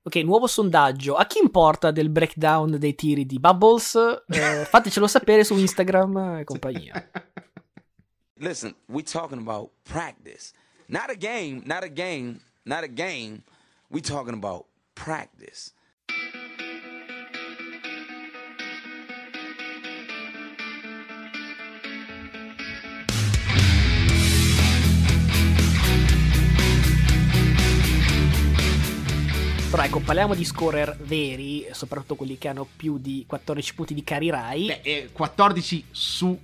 [0.03, 1.15] Ok, nuovo sondaggio.
[1.15, 4.23] A chi importa del breakdown dei tiri di Bubbles?
[4.27, 7.11] Eh, fatecelo sapere su Instagram e compagnia.
[8.39, 10.53] Listen, we talking about practice.
[10.87, 13.43] Not a game, not a game, not a game.
[13.89, 15.73] We talking about practice.
[29.71, 34.03] Però ecco, parliamo di scorer veri, soprattutto quelli che hanno più di 14 punti di
[34.03, 34.65] carry Rai.
[34.65, 36.37] Beh, eh, 14 su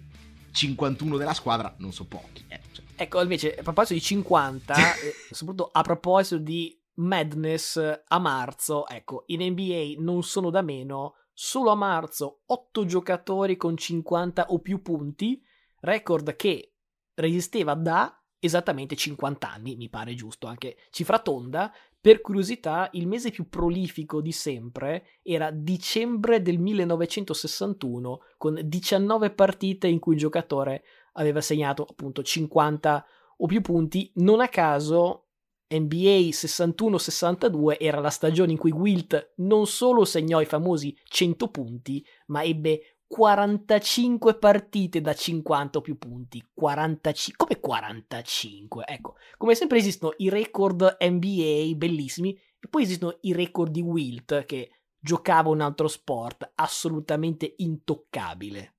[0.49, 2.45] 51 della squadra non so pochi.
[2.47, 2.86] Eh, cioè.
[2.95, 9.23] Ecco, invece, a proposito di 50, eh, soprattutto a proposito di Madness a marzo, ecco,
[9.25, 14.82] in NBA non sono da meno, solo a marzo 8 giocatori con 50 o più
[14.82, 15.43] punti,
[15.82, 16.75] record che
[17.15, 21.73] resisteva da esattamente 50 anni, mi pare giusto, anche cifra tonda,
[22.07, 29.87] per curiosità, il mese più prolifico di sempre era dicembre del 1961, con 19 partite
[29.87, 30.85] in cui il giocatore
[31.15, 33.05] aveva segnato appunto 50
[33.39, 34.09] o più punti.
[34.15, 35.25] Non a caso
[35.67, 42.05] NBA 61-62 era la stagione in cui Wilt non solo segnò i famosi 100 punti,
[42.27, 46.45] ma ebbe 45 partite da 50 o più punti.
[46.53, 48.83] 45, come 45?
[48.85, 54.45] Ecco, come sempre esistono i record NBA bellissimi e poi esistono i record di Wilt
[54.45, 58.73] che giocava un altro sport assolutamente intoccabile.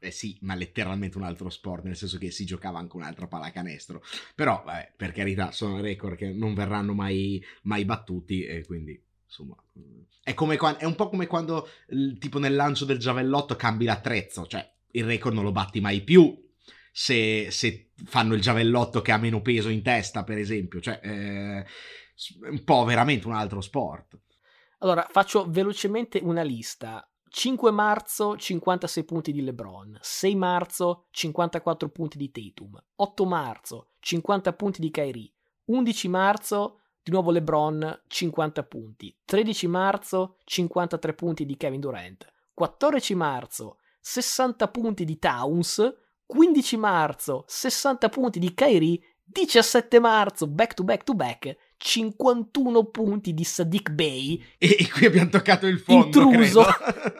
[0.00, 4.02] Eh sì, ma letteralmente un altro sport, nel senso che si giocava anche un'altra pallacanestro.
[4.34, 9.54] Però, vabbè, per carità, sono record che non verranno mai, mai battuti e quindi, insomma...
[10.22, 11.68] È, come, è un po' come quando,
[12.18, 16.36] tipo nel lancio del giavellotto, cambi l'attrezzo, cioè il record non lo batti mai più
[16.98, 20.80] se, se fanno il giavellotto che ha meno peso in testa, per esempio.
[20.80, 21.64] Cioè, eh,
[22.50, 24.18] un po' veramente un altro sport.
[24.78, 27.08] Allora, faccio velocemente una lista.
[27.30, 34.52] 5 marzo 56 punti di LeBron, 6 marzo 54 punti di Tatum, 8 marzo 50
[34.54, 35.30] punti di Kyrie,
[35.66, 43.14] 11 marzo di nuovo LeBron 50 punti, 13 marzo 53 punti di Kevin Durant, 14
[43.14, 45.94] marzo 60 punti di Towns,
[46.26, 53.32] 15 marzo 60 punti di Kyrie, 17 marzo back to back to back 51 punti
[53.32, 54.42] di Sadiq Bey.
[54.58, 56.04] E, e qui abbiamo toccato il fondo.
[56.20, 56.66] Intruso,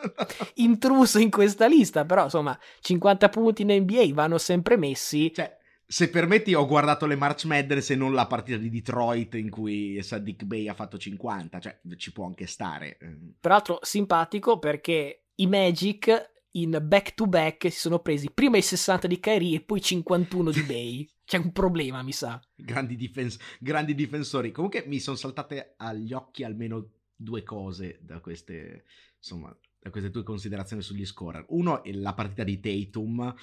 [0.56, 5.32] intruso in questa lista, però insomma 50 punti in NBA vanno sempre messi.
[5.32, 5.57] Cioè,
[5.90, 9.98] se permetti, ho guardato le March Madness e non la partita di Detroit in cui
[10.02, 12.98] Sadiq Bey ha fatto 50, cioè ci può anche stare.
[13.40, 19.06] Peraltro simpatico perché i Magic in back to back si sono presi prima i 60
[19.06, 21.08] di Kyrie e poi 51 di Bay.
[21.24, 22.38] C'è un problema, mi sa.
[22.54, 24.52] Grandi, difens- grandi difensori.
[24.52, 28.84] Comunque mi sono saltate agli occhi almeno due cose da queste,
[29.16, 31.46] insomma, da queste tue considerazioni sugli scorer.
[31.48, 33.34] Uno è la partita di Tatum,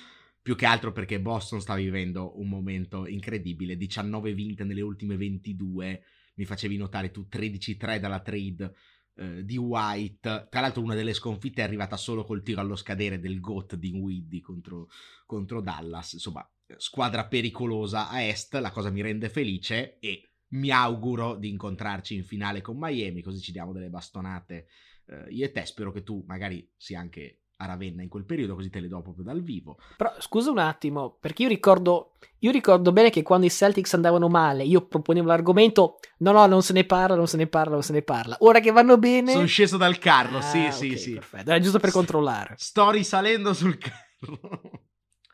[0.45, 6.03] più che altro perché Boston sta vivendo un momento incredibile, 19 vinte nelle ultime 22,
[6.35, 8.71] mi facevi notare tu 13-3 dalla trade
[9.15, 10.45] eh, di White.
[10.51, 13.89] Tra l'altro, una delle sconfitte è arrivata solo col tiro allo scadere del GOAT di
[13.89, 14.87] Widdy contro,
[15.25, 16.13] contro Dallas.
[16.13, 18.53] Insomma, squadra pericolosa a est.
[18.53, 23.23] La cosa mi rende felice e mi auguro di incontrarci in finale con Miami.
[23.23, 24.67] Così ci diamo delle bastonate
[25.07, 25.65] eh, io e te.
[25.65, 29.01] Spero che tu magari sia anche a Ravenna in quel periodo, così te le do
[29.01, 29.77] proprio dal vivo.
[29.95, 34.27] Però scusa un attimo, perché io ricordo, io ricordo bene che quando i Celtics andavano
[34.27, 37.83] male, io proponevo l'argomento, no no, non se ne parla, non se ne parla, non
[37.83, 38.35] se ne parla.
[38.39, 39.31] Ora che vanno bene...
[39.31, 41.13] Sono sceso dal carro, ah, sì, sì, okay, sì.
[41.13, 42.55] Perfetto, era giusto per controllare.
[42.57, 44.71] Sto risalendo sul carro.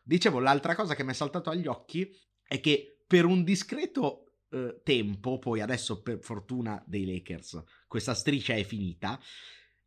[0.04, 2.08] Dicevo, l'altra cosa che mi è saltato agli occhi
[2.46, 8.54] è che per un discreto eh, tempo, poi adesso per fortuna dei Lakers, questa striscia
[8.54, 9.18] è finita,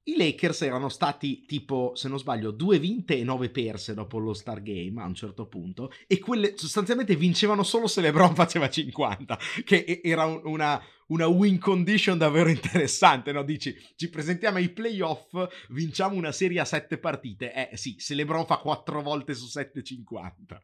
[0.08, 4.34] i Lakers erano stati tipo, se non sbaglio, due vinte e nove perse dopo lo
[4.34, 9.40] Star Game a un certo punto, e quelle sostanzialmente vincevano solo se LeBron faceva 50,
[9.64, 13.44] che era una, una win condition davvero interessante, no?
[13.44, 17.72] Dici, ci presentiamo ai playoff, vinciamo una serie a sette partite.
[17.72, 20.62] Eh sì, se LeBron fa quattro volte su 7,50.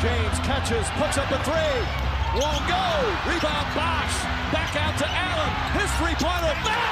[0.00, 1.82] James catches, puts up a three,
[2.34, 2.84] won't go,
[3.26, 6.91] rebound Bosh, back out to Allen, his three-pointer,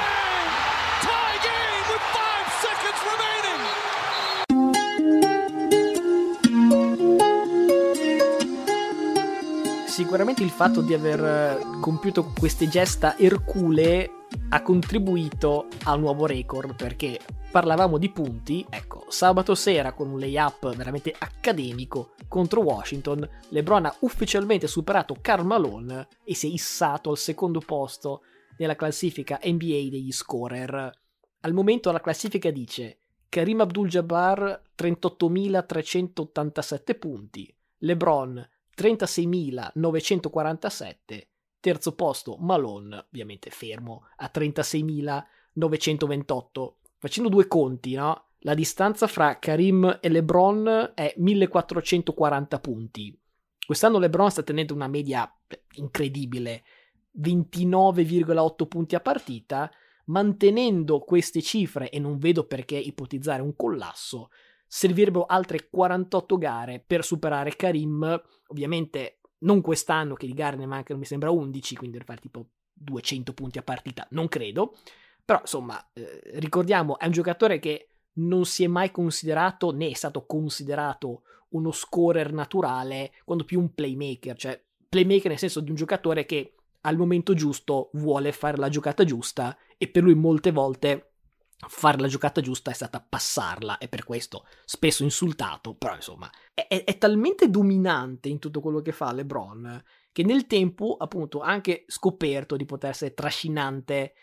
[10.01, 16.73] Sicuramente il fatto di aver eh, compiuto queste gesta erculee ha contribuito al nuovo record
[16.73, 17.19] perché
[17.51, 23.95] parlavamo di punti, ecco, sabato sera con un layup veramente accademico contro Washington, LeBron ha
[23.99, 28.23] ufficialmente superato Karl Malone e si è issato al secondo posto
[28.57, 30.91] nella classifica NBA degli scorer.
[31.41, 32.97] Al momento la classifica dice
[33.29, 41.27] Karim Abdul-Jabbar 38.387 punti, LeBron 36.947,
[41.59, 46.73] terzo posto Malone, ovviamente fermo, a 36.928.
[46.97, 48.27] Facendo due conti, no?
[48.39, 53.15] La distanza fra Karim e LeBron è 1440 punti.
[53.65, 55.31] Quest'anno LeBron sta tenendo una media
[55.75, 56.63] incredibile,
[57.19, 59.71] 29,8 punti a partita,
[60.05, 64.29] mantenendo queste cifre, e non vedo perché ipotizzare un collasso,
[64.73, 70.97] servirebbero altre 48 gare per superare Karim, ovviamente non quest'anno che di gare ne mancano
[70.97, 74.77] mi sembra 11, quindi per fare tipo 200 punti a partita, non credo,
[75.25, 79.93] però insomma eh, ricordiamo è un giocatore che non si è mai considerato né è
[79.93, 85.75] stato considerato uno scorer naturale, quando più un playmaker, cioè playmaker nel senso di un
[85.75, 91.10] giocatore che al momento giusto vuole fare la giocata giusta e per lui molte volte
[91.67, 96.65] fare la giocata giusta è stata passarla e per questo spesso insultato, però insomma è,
[96.67, 101.49] è, è, talmente dominante in tutto quello che fa LeBron che nel tempo appunto ha
[101.49, 104.13] anche scoperto di poter essere trascinante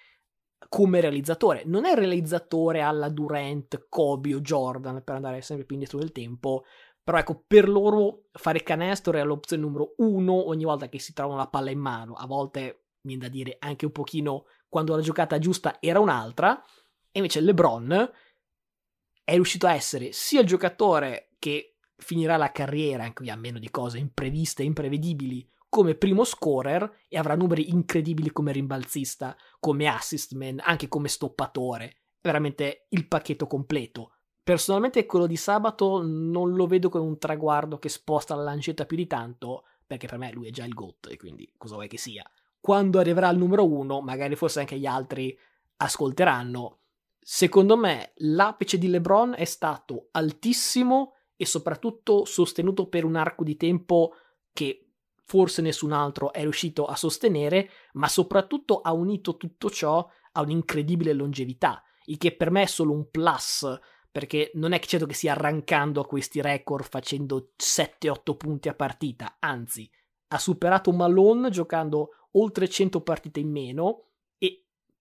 [0.69, 1.63] come realizzatore.
[1.65, 6.65] Non è realizzatore alla Durant, Kobe o Jordan per andare sempre più indietro del tempo,
[7.03, 11.39] però ecco, per loro fare canestro è l'opzione numero uno ogni volta che si trovano
[11.39, 12.13] la palla in mano.
[12.15, 16.63] A volte, viene da dire, anche un pochino quando la giocata giusta era un'altra.
[17.19, 18.13] E invece LeBron
[19.25, 23.59] è riuscito a essere sia il giocatore che finirà la carriera, anche qui a meno
[23.59, 29.89] di cose impreviste e imprevedibili, come primo scorer e avrà numeri incredibili come rimbalzista, come
[29.89, 31.97] assist man, anche come stoppatore.
[32.21, 34.13] Veramente il pacchetto completo.
[34.45, 38.97] Personalmente quello di sabato non lo vedo come un traguardo che sposta la lancetta più
[38.97, 41.99] di tanto, perché per me lui è già il GOAT e quindi cosa vuoi che
[41.99, 42.25] sia.
[42.61, 45.37] Quando arriverà al numero uno, magari forse anche gli altri
[45.79, 46.79] ascolteranno.
[47.31, 53.55] Secondo me l'apice di LeBron è stato altissimo e soprattutto sostenuto per un arco di
[53.55, 54.15] tempo
[54.51, 54.95] che
[55.27, 61.13] forse nessun altro è riuscito a sostenere, ma soprattutto ha unito tutto ciò a un'incredibile
[61.13, 63.79] longevità, il che per me è solo un plus,
[64.11, 68.75] perché non è che certo che stia arrancando a questi record facendo 7-8 punti a
[68.75, 69.89] partita, anzi,
[70.29, 74.08] ha superato Malone giocando oltre 100 partite in meno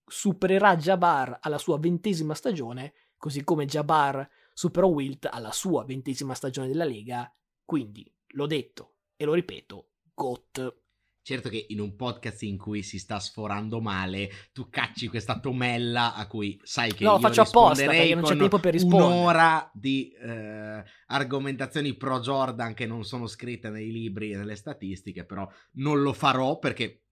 [0.07, 6.67] supererà Jabbar alla sua ventesima stagione, così come Jabbar superò Wilt alla sua ventesima stagione
[6.67, 7.31] della Lega,
[7.65, 10.75] quindi, l'ho detto e lo ripeto, GOT.
[11.21, 16.15] Certo che in un podcast in cui si sta sforando male, tu cacci questa tomella
[16.15, 19.03] a cui sai che no, io faccio apposta perché non c'è tempo per rispondere.
[19.03, 25.25] Un'ora di eh, argomentazioni pro Jordan che non sono scritte nei libri e nelle statistiche,
[25.25, 27.07] però non lo farò perché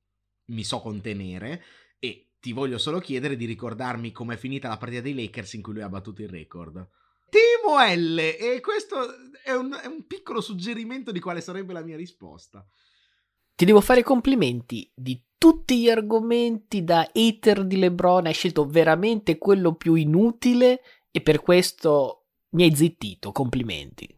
[0.46, 1.62] mi so contenere
[2.46, 5.82] ti voglio solo chiedere di ricordarmi com'è finita la partita dei Lakers in cui lui
[5.82, 6.76] ha battuto il record.
[7.28, 8.98] Timo L e questo
[9.44, 12.64] è un, è un piccolo suggerimento di quale sarebbe la mia risposta.
[13.56, 18.28] Ti devo fare i complimenti di tutti gli argomenti da hater di LeBron.
[18.28, 23.32] Hai scelto veramente quello più inutile e per questo mi hai zittito.
[23.32, 24.15] Complimenti.